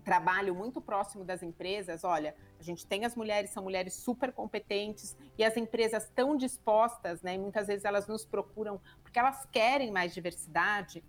[0.00, 2.04] trabalho muito próximo das empresas.
[2.04, 7.22] Olha, a gente tem as mulheres, são mulheres super competentes e as empresas estão dispostas,
[7.22, 7.34] né?
[7.34, 11.04] E muitas vezes elas nos procuram porque elas querem mais diversidade.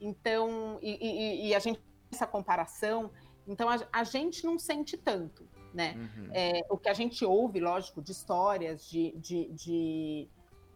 [0.00, 3.10] Então, e, e, e a gente essa comparação
[3.46, 5.94] então a, a gente não sente tanto, né?
[5.96, 6.30] Uhum.
[6.32, 10.28] É, o que a gente ouve, lógico, de histórias de, de, de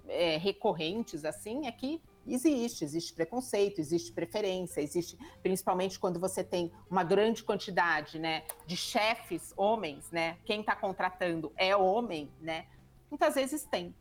[0.08, 6.72] é, recorrentes assim, é que existe, existe preconceito, existe preferência, existe principalmente quando você tem
[6.90, 10.38] uma grande quantidade, né, de chefes homens, né?
[10.44, 12.66] Quem está contratando é homem, né?
[13.10, 13.94] Muitas vezes tem.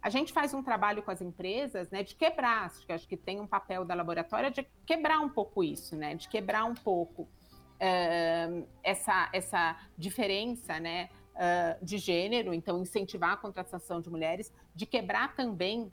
[0.00, 3.16] A gente faz um trabalho com as empresas, né, de quebrar, acho que, acho que
[3.16, 7.22] tem um papel da laboratória de quebrar um pouco isso, né, de quebrar um pouco
[7.22, 14.86] uh, essa, essa diferença né, uh, de gênero, então incentivar a contratação de mulheres, de
[14.86, 15.92] quebrar também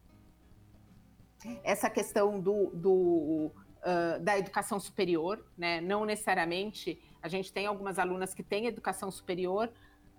[1.64, 3.52] essa questão do, do
[3.84, 5.82] uh, da educação superior, né?
[5.82, 9.72] não necessariamente, a gente tem algumas alunas que têm educação superior,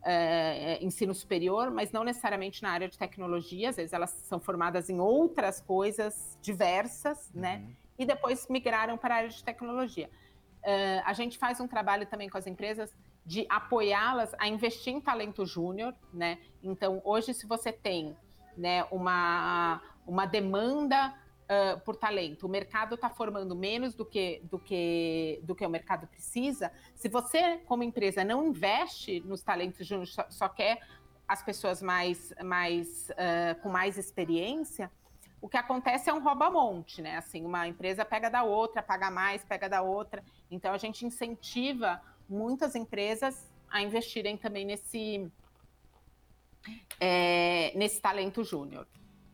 [0.06, 4.90] Uh, ensino superior, mas não necessariamente na área de tecnologia, às vezes elas são formadas
[4.90, 7.54] em outras coisas diversas, né?
[7.54, 7.62] uhum.
[7.62, 7.76] né?
[7.98, 10.10] E depois migraram para a área de tecnologia.
[10.62, 15.00] Uh, a gente faz um trabalho também com as empresas de apoiá-las a investir em
[15.00, 16.38] talento júnior, né?
[16.62, 18.14] Então, hoje, se você tem
[18.56, 21.14] né, uma, uma demanda
[21.44, 25.70] uh, por talento, o mercado está formando menos do que, do, que, do que o
[25.70, 26.72] mercado precisa.
[26.94, 30.80] Se você, como empresa, não investe nos talentos júnior, só, só quer
[31.26, 34.90] as pessoas mais, mais uh, com mais experiência,
[35.40, 37.18] o que acontece é um rouba-monte, né?
[37.18, 40.24] Assim, uma empresa pega da outra, paga mais, pega da outra.
[40.50, 45.30] Então, a gente incentiva muitas empresas a investirem também nesse,
[46.98, 48.86] é, nesse talento júnior.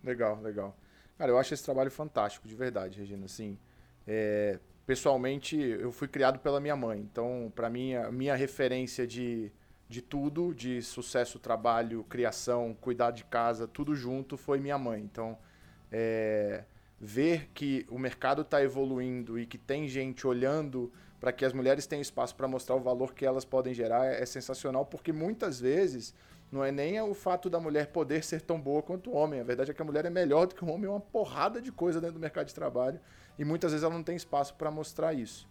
[0.02, 0.76] Legal, legal.
[1.18, 3.26] Cara, eu acho esse trabalho fantástico, de verdade, Regina.
[3.26, 3.58] Assim,
[4.06, 6.98] é, pessoalmente, eu fui criado pela minha mãe.
[7.00, 9.52] Então, para mim, a minha referência de,
[9.88, 15.02] de tudo, de sucesso, trabalho, criação, cuidar de casa, tudo junto, foi minha mãe.
[15.02, 15.36] Então,
[15.92, 16.64] é,
[16.98, 21.86] ver que o mercado está evoluindo e que tem gente olhando para que as mulheres
[21.86, 25.60] tenham espaço para mostrar o valor que elas podem gerar é, é sensacional, porque muitas
[25.60, 26.14] vezes
[26.50, 29.40] não é nem o fato da mulher poder ser tão boa quanto o homem.
[29.40, 31.62] A verdade é que a mulher é melhor do que o homem, é uma porrada
[31.62, 33.00] de coisa dentro do mercado de trabalho.
[33.38, 35.48] E muitas vezes ela não tem espaço para mostrar isso.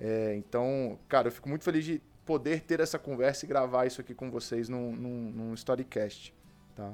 [0.00, 4.00] É, então, cara, eu fico muito feliz de poder ter essa conversa e gravar isso
[4.00, 6.34] aqui com vocês num, num, num Storycast.
[6.74, 6.92] Tá?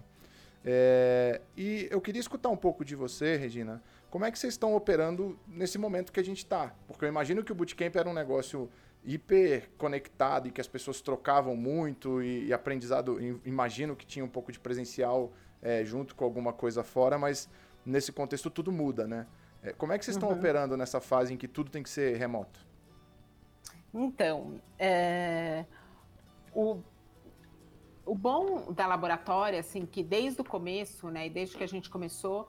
[0.65, 3.83] É, e eu queria escutar um pouco de você, Regina.
[4.11, 6.75] Como é que vocês estão operando nesse momento que a gente está?
[6.87, 8.69] Porque eu imagino que o Bootcamp era um negócio
[9.07, 14.29] hiper conectado e que as pessoas trocavam muito e, e aprendizado, imagino que tinha um
[14.29, 17.49] pouco de presencial é, junto com alguma coisa fora, mas
[17.85, 19.27] nesse contexto tudo muda, né?
[19.63, 20.23] É, como é que vocês uhum.
[20.23, 22.67] estão operando nessa fase em que tudo tem que ser remoto?
[23.95, 25.65] Então, é,
[26.53, 26.81] o,
[28.05, 31.89] o bom da laboratória, assim, que desde o começo, né, e desde que a gente
[31.89, 32.49] começou,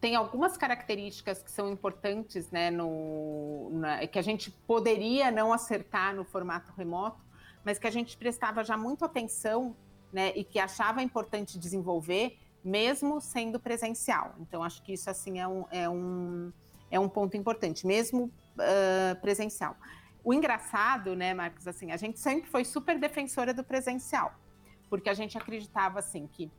[0.00, 6.14] tem algumas características que são importantes, né, no, na, que a gente poderia não acertar
[6.14, 7.20] no formato remoto,
[7.64, 9.76] mas que a gente prestava já muito atenção,
[10.12, 14.34] né, e que achava importante desenvolver, mesmo sendo presencial.
[14.40, 16.52] Então, acho que isso, assim, é um, é um,
[16.90, 19.76] é um ponto importante, mesmo uh, presencial.
[20.24, 24.32] O engraçado, né, Marcos, assim, a gente sempre foi super defensora do presencial,
[24.88, 26.50] porque a gente acreditava, assim, que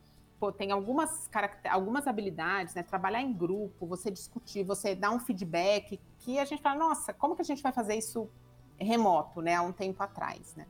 [0.56, 1.28] tem algumas,
[1.68, 2.82] algumas habilidades, né?
[2.82, 7.36] Trabalhar em grupo, você discutir, você dar um feedback, que a gente fala, nossa, como
[7.36, 8.30] que a gente vai fazer isso
[8.78, 9.56] remoto, né?
[9.56, 10.66] Há um tempo atrás, né?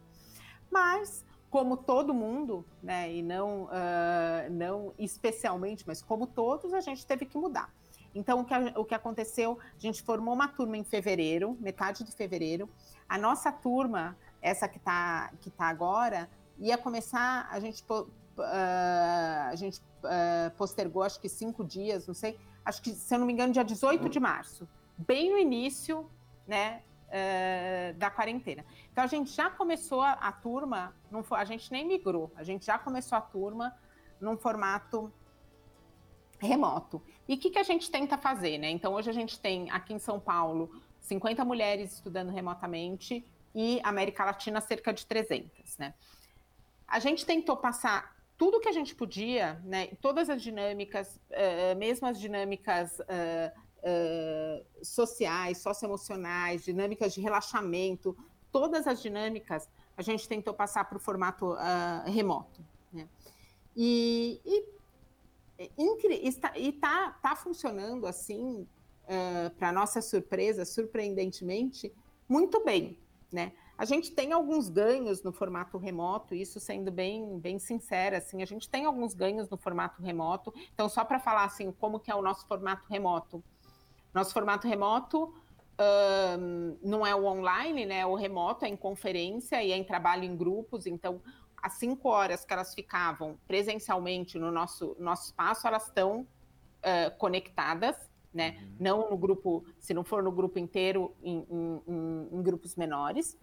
[0.71, 3.13] Mas, como todo mundo, né?
[3.13, 7.73] E não, uh, não especialmente, mas como todos, a gente teve que mudar.
[8.15, 9.59] Então, o que, o que aconteceu?
[9.77, 12.69] A gente formou uma turma em fevereiro, metade de fevereiro.
[13.09, 16.29] A nossa turma, essa que está que tá agora,
[16.59, 17.85] ia começar, a gente
[18.41, 23.19] uh, a gente uh, postergou acho que cinco dias, não sei, acho que, se eu
[23.19, 26.09] não me engano, dia 18 de março, bem no início,
[26.47, 28.65] né, uh, da quarentena.
[28.93, 32.67] Então a gente já começou a, a turma, não a gente nem migrou, a gente
[32.67, 33.77] já começou a turma
[34.21, 35.13] num formato
[36.39, 37.03] remoto.
[37.29, 38.71] E o que, que a gente tenta fazer, né?
[38.71, 43.25] Então hoje a gente tem aqui em São Paulo 50 mulheres estudando remotamente
[43.55, 45.95] e América Latina cerca de 300, né?
[46.87, 52.09] A gente tentou passar tudo que a gente podia, né, todas as dinâmicas, uh, mesmo
[52.09, 53.53] as dinâmicas uh,
[53.85, 58.17] uh, sociais, socioemocionais, dinâmicas de relaxamento,
[58.51, 61.55] todas as dinâmicas a gente tentou passar para o formato
[62.07, 62.65] remoto.
[62.91, 63.07] Né?
[63.77, 64.67] E, e
[66.27, 68.67] está tá, tá funcionando assim,
[69.59, 71.93] para nossa surpresa, surpreendentemente,
[72.27, 72.99] muito bem.
[73.31, 73.53] Né?
[73.81, 78.45] A gente tem alguns ganhos no formato remoto, isso sendo bem, bem sincera, assim, a
[78.45, 80.53] gente tem alguns ganhos no formato remoto.
[80.75, 83.43] Então, só para falar assim, como que é o nosso formato remoto.
[84.13, 85.33] Nosso formato remoto
[86.39, 88.05] um, não é o online, né?
[88.05, 90.85] O remoto é em conferência e é em trabalho em grupos.
[90.85, 91.23] Então,
[91.57, 97.97] as cinco horas que elas ficavam presencialmente no nosso, nosso espaço, elas estão uh, conectadas,
[98.31, 98.59] né?
[98.61, 98.77] Uhum.
[98.79, 103.39] Não no grupo, se não for no grupo inteiro, em, em, em, em grupos menores.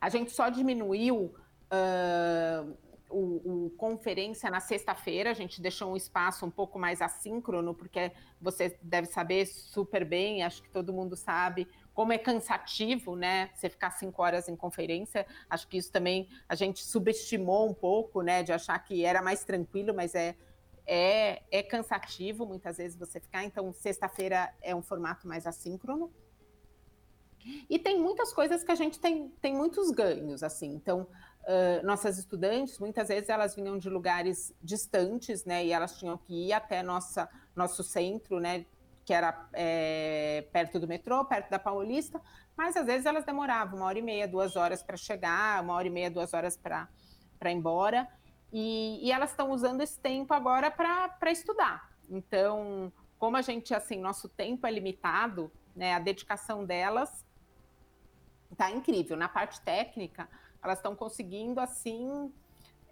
[0.00, 1.34] A gente só diminuiu
[1.72, 2.76] uh,
[3.12, 8.12] o, o, conferência na sexta-feira, a gente deixou um espaço um pouco mais assíncrono, porque
[8.40, 13.50] você deve saber super bem, acho que todo mundo sabe, como é cansativo, né?
[13.54, 15.26] Você ficar cinco horas em conferência.
[15.48, 18.42] Acho que isso também a gente subestimou um pouco, né?
[18.42, 20.34] De achar que era mais tranquilo, mas é,
[20.86, 23.44] é, é cansativo muitas vezes você ficar.
[23.44, 26.10] Então, sexta-feira é um formato mais assíncrono.
[27.68, 30.74] E tem muitas coisas que a gente tem, tem muitos ganhos, assim.
[30.74, 31.06] Então,
[31.42, 35.64] uh, nossas estudantes, muitas vezes elas vinham de lugares distantes, né?
[35.64, 38.66] E elas tinham que ir até nossa, nosso centro, né?
[39.04, 42.20] Que era é, perto do metrô, perto da Paulista,
[42.56, 45.86] mas às vezes elas demoravam uma hora e meia, duas horas para chegar, uma hora
[45.86, 46.88] e meia, duas horas para
[47.46, 48.08] ir embora.
[48.52, 51.90] E, e elas estão usando esse tempo agora para estudar.
[52.08, 57.24] Então, como a gente, assim, nosso tempo é limitado, né, a dedicação delas
[58.56, 59.16] Tá incrível.
[59.16, 60.28] Na parte técnica,
[60.62, 62.32] elas estão conseguindo, assim,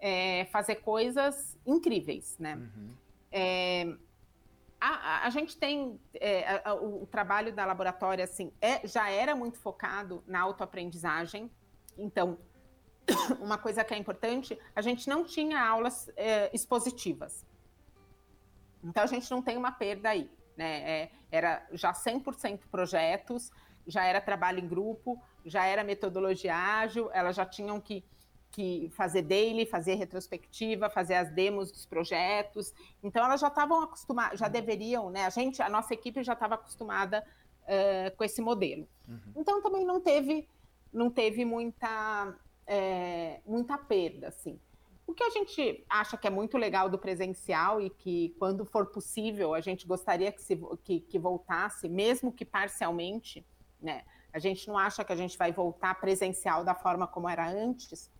[0.01, 2.57] é, fazer coisas incríveis, né?
[2.57, 2.95] Uhum.
[3.31, 3.95] É,
[4.81, 9.37] a, a, gente tem é, a, o, o, trabalho da laboratória assim é, já era
[9.37, 11.51] muito focado na autoaprendizagem
[11.99, 12.39] então
[13.41, 17.47] uma coisa que é importante a gente não tinha aulas é, expositivas
[18.83, 23.53] então a gente não tem uma perda aí né é, era já 100% projetos
[23.87, 28.05] já era trabalho em grupo já era metodologia ágil, elas já tinham que,
[28.51, 32.73] que fazer daily, fazer retrospectiva, fazer as demos dos projetos.
[33.03, 35.25] Então elas já estavam acostumadas, já deveriam, né?
[35.25, 37.25] A gente, a nossa equipe já estava acostumada
[37.63, 38.89] uh, com esse modelo.
[39.09, 39.33] Uhum.
[39.37, 40.49] Então também não teve,
[40.93, 42.35] não teve muita,
[42.67, 44.59] é, muita perda, assim.
[45.07, 48.87] O que a gente acha que é muito legal do presencial e que, quando for
[48.87, 53.45] possível, a gente gostaria que, se, que, que voltasse, mesmo que parcialmente,
[53.83, 54.05] né?
[54.33, 58.11] A gente não acha que a gente vai voltar presencial da forma como era antes.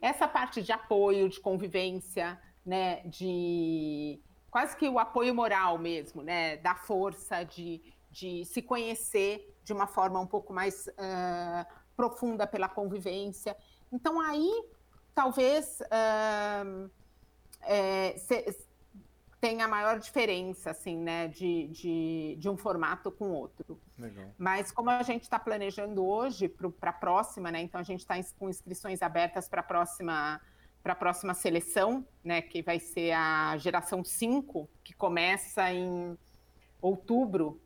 [0.00, 4.20] Essa parte de apoio, de convivência, né, de
[4.50, 9.86] quase que o apoio moral mesmo, né, da força de, de se conhecer de uma
[9.86, 13.56] forma um pouco mais uh, profunda pela convivência.
[13.92, 14.50] Então aí
[15.14, 16.90] talvez uh,
[17.62, 18.67] é, se,
[19.40, 23.80] tenha a maior diferença, assim, né, de, de, de um formato com outro.
[23.96, 24.26] Legal.
[24.36, 28.14] Mas como a gente está planejando hoje para a próxima, né, então a gente está
[28.38, 30.40] com inscrições abertas para a próxima
[30.80, 36.16] para a próxima seleção, né, que vai ser a geração 5, que começa em
[36.80, 37.60] outubro.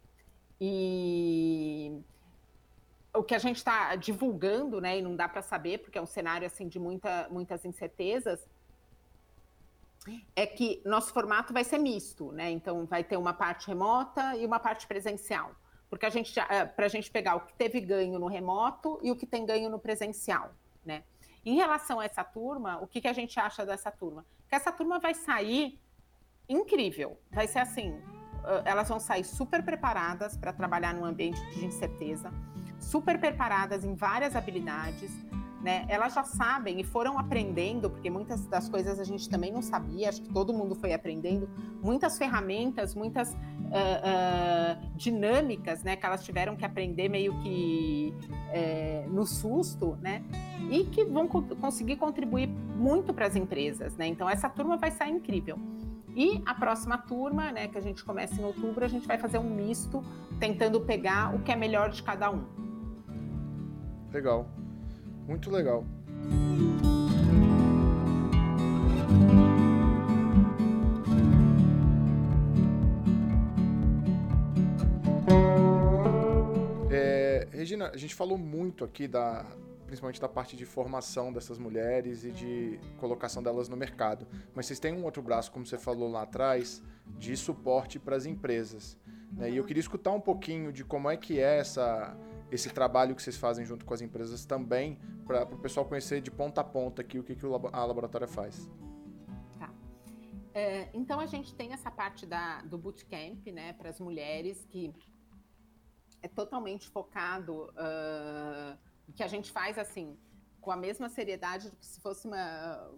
[0.60, 2.00] E
[3.14, 6.06] o que a gente está divulgando, né, e não dá para saber, porque é um
[6.06, 8.44] cenário assim de muita, muitas incertezas,
[10.34, 12.50] é que nosso formato vai ser misto, né?
[12.50, 15.54] Então vai ter uma parte remota e uma parte presencial,
[15.88, 19.10] porque a gente eh, para a gente pegar o que teve ganho no remoto e
[19.10, 21.04] o que tem ganho no presencial, né?
[21.44, 24.24] Em relação a essa turma, o que, que a gente acha dessa turma?
[24.48, 25.80] Que essa turma vai sair
[26.48, 28.00] incrível, vai ser assim,
[28.64, 32.32] elas vão sair super preparadas para trabalhar num ambiente de incerteza
[32.82, 35.10] super preparadas em várias habilidades,
[35.62, 35.86] né?
[35.88, 40.08] Elas já sabem e foram aprendendo, porque muitas das coisas a gente também não sabia,
[40.08, 41.48] acho que todo mundo foi aprendendo,
[41.82, 45.96] muitas ferramentas, muitas uh, uh, dinâmicas, né?
[45.96, 50.22] Que elas tiveram que aprender meio que uh, no susto, né?
[50.70, 54.06] E que vão co conseguir contribuir muito para as empresas, né?
[54.06, 55.58] Então essa turma vai sair incrível.
[56.14, 59.38] E a próxima turma, né, que a gente começa em outubro, a gente vai fazer
[59.38, 60.04] um misto,
[60.38, 62.44] tentando pegar o que é melhor de cada um.
[64.12, 64.46] Legal.
[65.26, 65.84] Muito legal.
[76.90, 79.46] É, Regina, a gente falou muito aqui da,
[79.86, 84.26] principalmente da parte de formação dessas mulheres e de colocação delas no mercado.
[84.54, 86.82] Mas vocês têm um outro braço, como você falou lá atrás,
[87.18, 88.96] de suporte para as empresas.
[89.30, 89.50] Né?
[89.50, 92.16] E eu queria escutar um pouquinho de como é que é essa
[92.52, 96.30] esse trabalho que vocês fazem junto com as empresas também, para o pessoal conhecer de
[96.30, 98.68] ponta a ponta aqui o que, que a laboratória faz.
[99.58, 99.72] Tá.
[100.52, 104.92] É, então a gente tem essa parte da, do bootcamp, né, para as mulheres, que
[106.20, 108.78] é totalmente focado, uh,
[109.14, 110.18] que a gente faz assim,
[110.60, 112.90] com a mesma seriedade do que se fosse uma,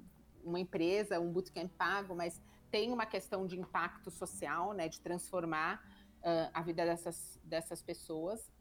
[0.42, 2.42] uma empresa, um bootcamp pago, mas
[2.72, 5.80] tem uma questão de impacto social, né, de transformar
[6.18, 8.52] uh, a vida dessas, dessas pessoas.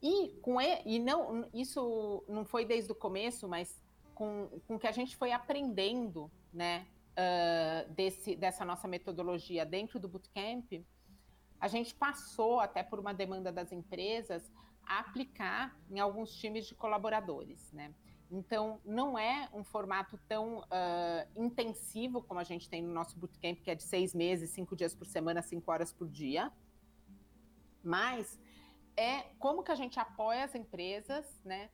[0.00, 3.80] E com e, e não isso não foi desde o começo, mas
[4.14, 6.86] com, com que a gente foi aprendendo, né,
[7.18, 10.84] uh, desse, dessa nossa metodologia dentro do bootcamp,
[11.60, 14.50] a gente passou até por uma demanda das empresas
[14.84, 17.92] a aplicar em alguns times de colaboradores, né?
[18.30, 20.64] Então, não é um formato tão uh,
[21.34, 24.94] intensivo como a gente tem no nosso bootcamp, que é de seis meses, cinco dias
[24.94, 26.52] por semana, cinco horas por dia.
[27.82, 28.38] Mas
[28.98, 31.70] é como que a gente apoia as empresas né,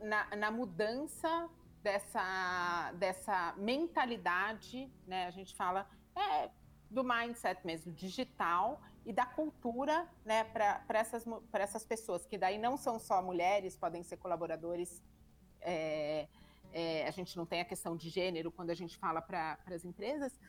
[0.00, 1.50] na, na mudança
[1.82, 5.86] dessa, dessa mentalidade, né, a gente fala
[6.16, 6.50] é,
[6.90, 12.78] do mindset mesmo, digital e da cultura né, para essas, essas pessoas, que daí não
[12.78, 15.02] são só mulheres, podem ser colaboradores.
[15.60, 16.26] É,
[16.72, 19.84] é, a gente não tem a questão de gênero quando a gente fala para as
[19.84, 20.40] empresas,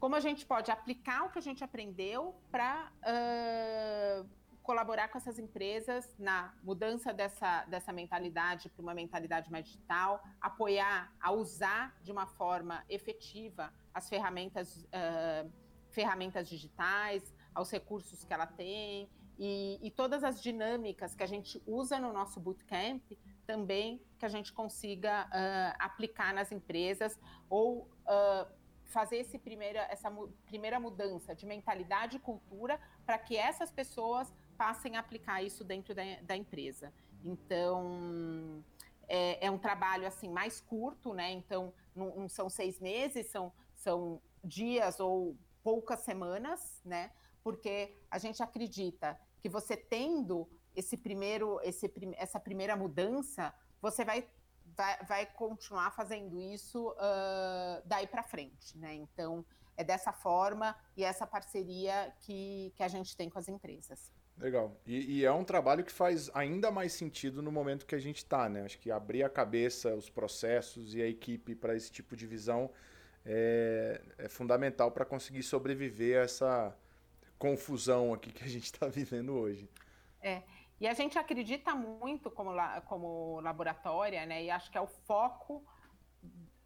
[0.00, 5.38] como a gente pode aplicar o que a gente aprendeu para uh, colaborar com essas
[5.38, 12.10] empresas na mudança dessa, dessa mentalidade para uma mentalidade mais digital, apoiar a usar de
[12.10, 15.52] uma forma efetiva as ferramentas, uh,
[15.90, 17.22] ferramentas digitais,
[17.54, 19.08] aos recursos que ela tem.
[19.38, 23.02] E, e, todas as dinâmicas que a gente usa no nosso bootcamp
[23.44, 27.18] também que a gente consiga uh, aplicar nas empresas
[27.50, 28.46] ou uh,
[28.84, 34.32] fazer esse primeira, essa mu primeira mudança de mentalidade e cultura para que essas pessoas
[34.54, 36.92] passem a aplicar isso dentro da, da empresa.
[37.24, 38.62] Então,
[39.08, 41.30] é, é, um trabalho assim mais curto, né?
[41.32, 47.10] Então, não, não, são seis meses, são, são dias ou poucas semanas, né?
[47.42, 54.28] Porque a gente acredita que você tendo esse primeiro, esse, essa primeira mudança, você vai,
[54.76, 58.94] vai, vai continuar fazendo isso uh, daí para frente, né?
[58.94, 59.44] Então,
[59.76, 64.12] é dessa forma e essa parceria que, que a gente tem com as empresas.
[64.36, 64.76] Legal.
[64.84, 68.18] E, e, é um trabalho que faz ainda mais sentido no momento que a gente
[68.18, 68.62] está, né?
[68.62, 72.70] Acho que abrir a cabeça, os processos e a equipe para esse tipo de visão
[73.24, 76.76] é, é fundamental para conseguir sobreviver a essa
[77.38, 79.68] confusão aqui que a gente está vivendo hoje.
[80.20, 80.42] É.
[80.80, 82.50] E a gente acredita muito como,
[82.86, 84.44] como laboratória, né?
[84.44, 85.64] E acho que é o foco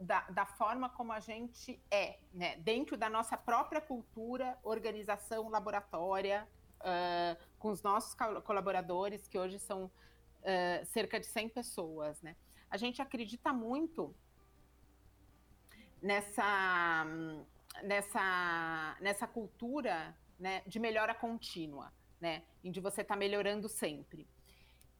[0.01, 2.57] da, da, forma como a gente é, né?
[2.57, 6.49] Dentro da nossa própria cultura, organização laboratória,
[6.81, 8.14] uh, com os nossos
[8.45, 12.37] colaboradores, que hoje são uh, cerca de 100 pessoas, né?
[12.70, 14.14] A gente acredita muito
[16.03, 17.07] nessa,
[17.83, 22.43] nessa, nessa cultura né, de melhora contínua, né?
[22.62, 24.26] Em de você estar tá melhorando sempre.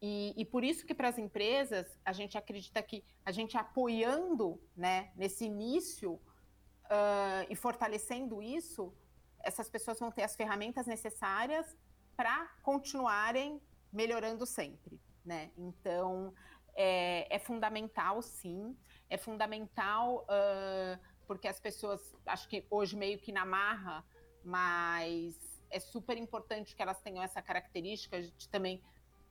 [0.01, 4.61] E, e, por isso que para as empresas a gente acredita que a gente apoiando
[4.77, 8.95] né, nesse início uh, e fortalecendo isso,
[9.43, 11.77] essas pessoas vão ter as ferramentas necessárias
[12.17, 13.61] para continuarem
[13.93, 15.01] melhorando sempre.
[15.25, 15.51] Né?
[15.57, 16.35] Então
[16.75, 18.77] é, é fundamental, sim,
[19.11, 24.05] é fundamental uh, porque as pessoas, acho que hoje meio que na marra,
[24.43, 25.37] mas
[25.71, 28.83] é super importante que elas tenham essa característica de também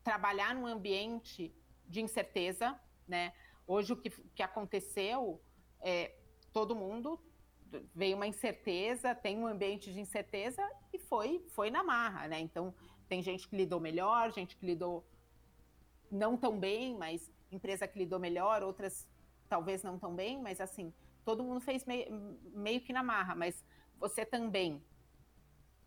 [0.03, 1.53] trabalhar num ambiente
[1.87, 3.33] de incerteza, né?
[3.65, 5.41] Hoje o que, que aconteceu
[5.81, 6.15] é
[6.53, 7.19] todo mundo
[7.93, 10.61] veio uma incerteza, tem um ambiente de incerteza
[10.93, 12.39] e foi foi na marra, né?
[12.39, 12.73] Então
[13.07, 15.05] tem gente que lidou melhor, gente que lidou
[16.11, 19.07] não tão bem, mas empresa que lidou melhor, outras
[19.47, 20.93] talvez não tão bem, mas assim
[21.23, 23.63] todo mundo fez meio, meio que na marra, mas
[23.97, 24.83] você também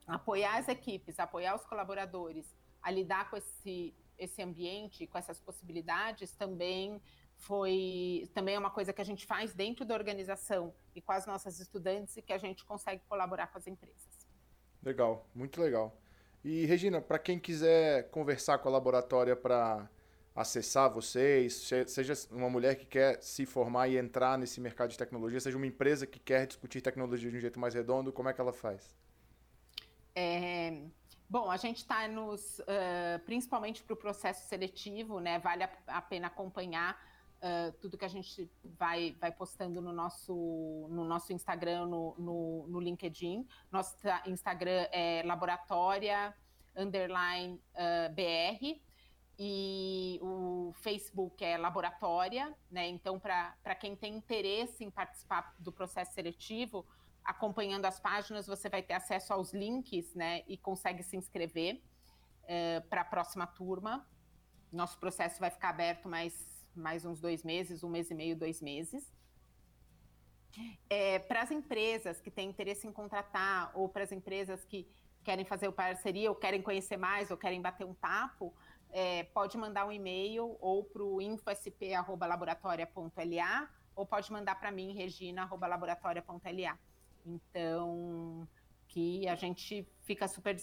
[0.07, 6.37] apoiar as equipes, apoiar os colaboradores a lidar com esse esse ambiente, com essas possibilidades,
[6.37, 7.01] também
[7.37, 11.27] foi também é uma coisa que a gente faz dentro da organização e com as
[11.27, 14.29] nossas estudantes e que a gente consegue colaborar com as empresas.
[14.83, 15.97] Legal, muito legal.
[16.43, 19.89] E Regina, para quem quiser conversar com a laboratória para
[20.35, 25.41] acessar vocês, seja uma mulher que quer se formar e entrar nesse mercado de tecnologia,
[25.41, 28.41] seja uma empresa que quer discutir tecnologia de um jeito mais redondo, como é que
[28.41, 28.97] ela faz?
[30.15, 30.83] É,
[31.31, 35.39] Bom, a gente está nos, uh, principalmente para o processo seletivo, né?
[35.39, 37.01] Vale a, a pena acompanhar
[37.43, 42.67] uh, tudo que a gente vai, vai postando no nosso, no nosso Instagram, no, no,
[42.69, 43.47] no LinkedIn.
[43.71, 46.35] Nosso Instagram é laboratória
[46.77, 48.81] underline uh, BR
[49.43, 52.89] e o Facebook é laboratória, né?
[52.89, 56.87] Então, para quem tem interesse em participar do processo seletivo,
[57.25, 60.43] acompanhando as páginas, você vai ter acesso aos links, né?
[60.47, 61.83] E consegue se inscrever
[62.45, 64.07] é, para a próxima turma.
[64.71, 68.61] Nosso processo vai ficar aberto mais, mais uns dois meses, um mês e meio, dois
[68.61, 69.11] meses.
[70.89, 74.89] É, para as empresas que têm interesse em contratar, ou para as empresas que
[75.23, 78.55] querem fazer parceria, ou querem conhecer mais, ou querem bater um papo,
[78.91, 86.79] é, pode mandar um e-mail ou para o infosp.laboratoria.la ou pode mandar para mim, regina.laboratoria.la.
[87.27, 88.49] Então,
[88.89, 90.57] que a gente fica super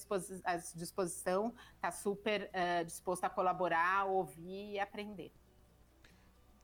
[0.43, 5.31] à disposição, está super uh, disposto a colaborar, ouvir e aprender.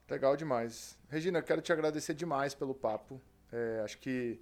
[0.09, 0.97] Legal demais.
[1.09, 3.21] Regina, quero te agradecer demais pelo papo.
[3.51, 4.39] É, acho que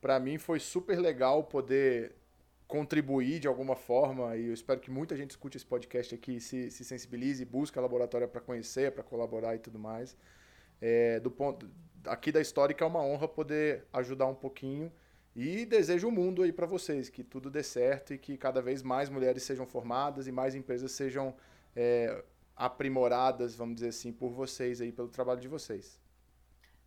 [0.00, 2.16] para mim foi super legal poder
[2.66, 6.70] contribuir de alguma forma e eu espero que muita gente escute esse podcast aqui se,
[6.70, 10.16] se sensibilize, busque a laboratória para conhecer, para colaborar e tudo mais.
[10.80, 11.70] É, do ponto
[12.04, 14.92] aqui da Histórica é uma honra poder ajudar um pouquinho
[15.34, 18.60] e desejo o um mundo aí para vocês, que tudo dê certo e que cada
[18.60, 21.34] vez mais mulheres sejam formadas e mais empresas sejam
[21.74, 22.24] é,
[22.56, 26.00] aprimoradas, vamos dizer assim, por vocês aí, pelo trabalho de vocês.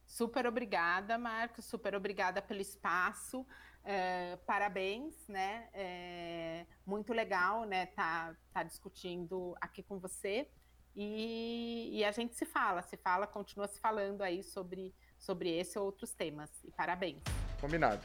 [0.05, 3.45] Super obrigada, Marcos, super obrigada pelo espaço,
[3.83, 10.49] é, parabéns, né, é, muito legal, né, tá, tá discutindo aqui com você
[10.95, 15.77] e, e a gente se fala, se fala, continua se falando aí sobre sobre esse
[15.77, 16.49] ou outros temas.
[16.63, 17.21] E parabéns.
[17.59, 18.01] Combinado.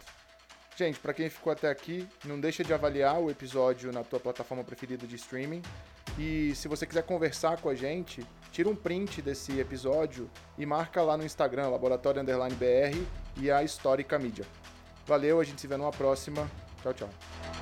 [0.77, 4.65] Gente, para quem ficou até aqui, não deixa de avaliar o episódio na tua plataforma
[4.65, 5.63] preferida de streaming.
[6.19, 11.03] E se você quiser conversar com a gente, tira um print desse episódio e marca
[11.03, 13.03] lá no Instagram, Laboratório Underline BR
[13.37, 14.45] e a Histórica Mídia.
[15.07, 16.49] Valeu, a gente se vê numa próxima.
[16.83, 17.54] Tchau, tchau.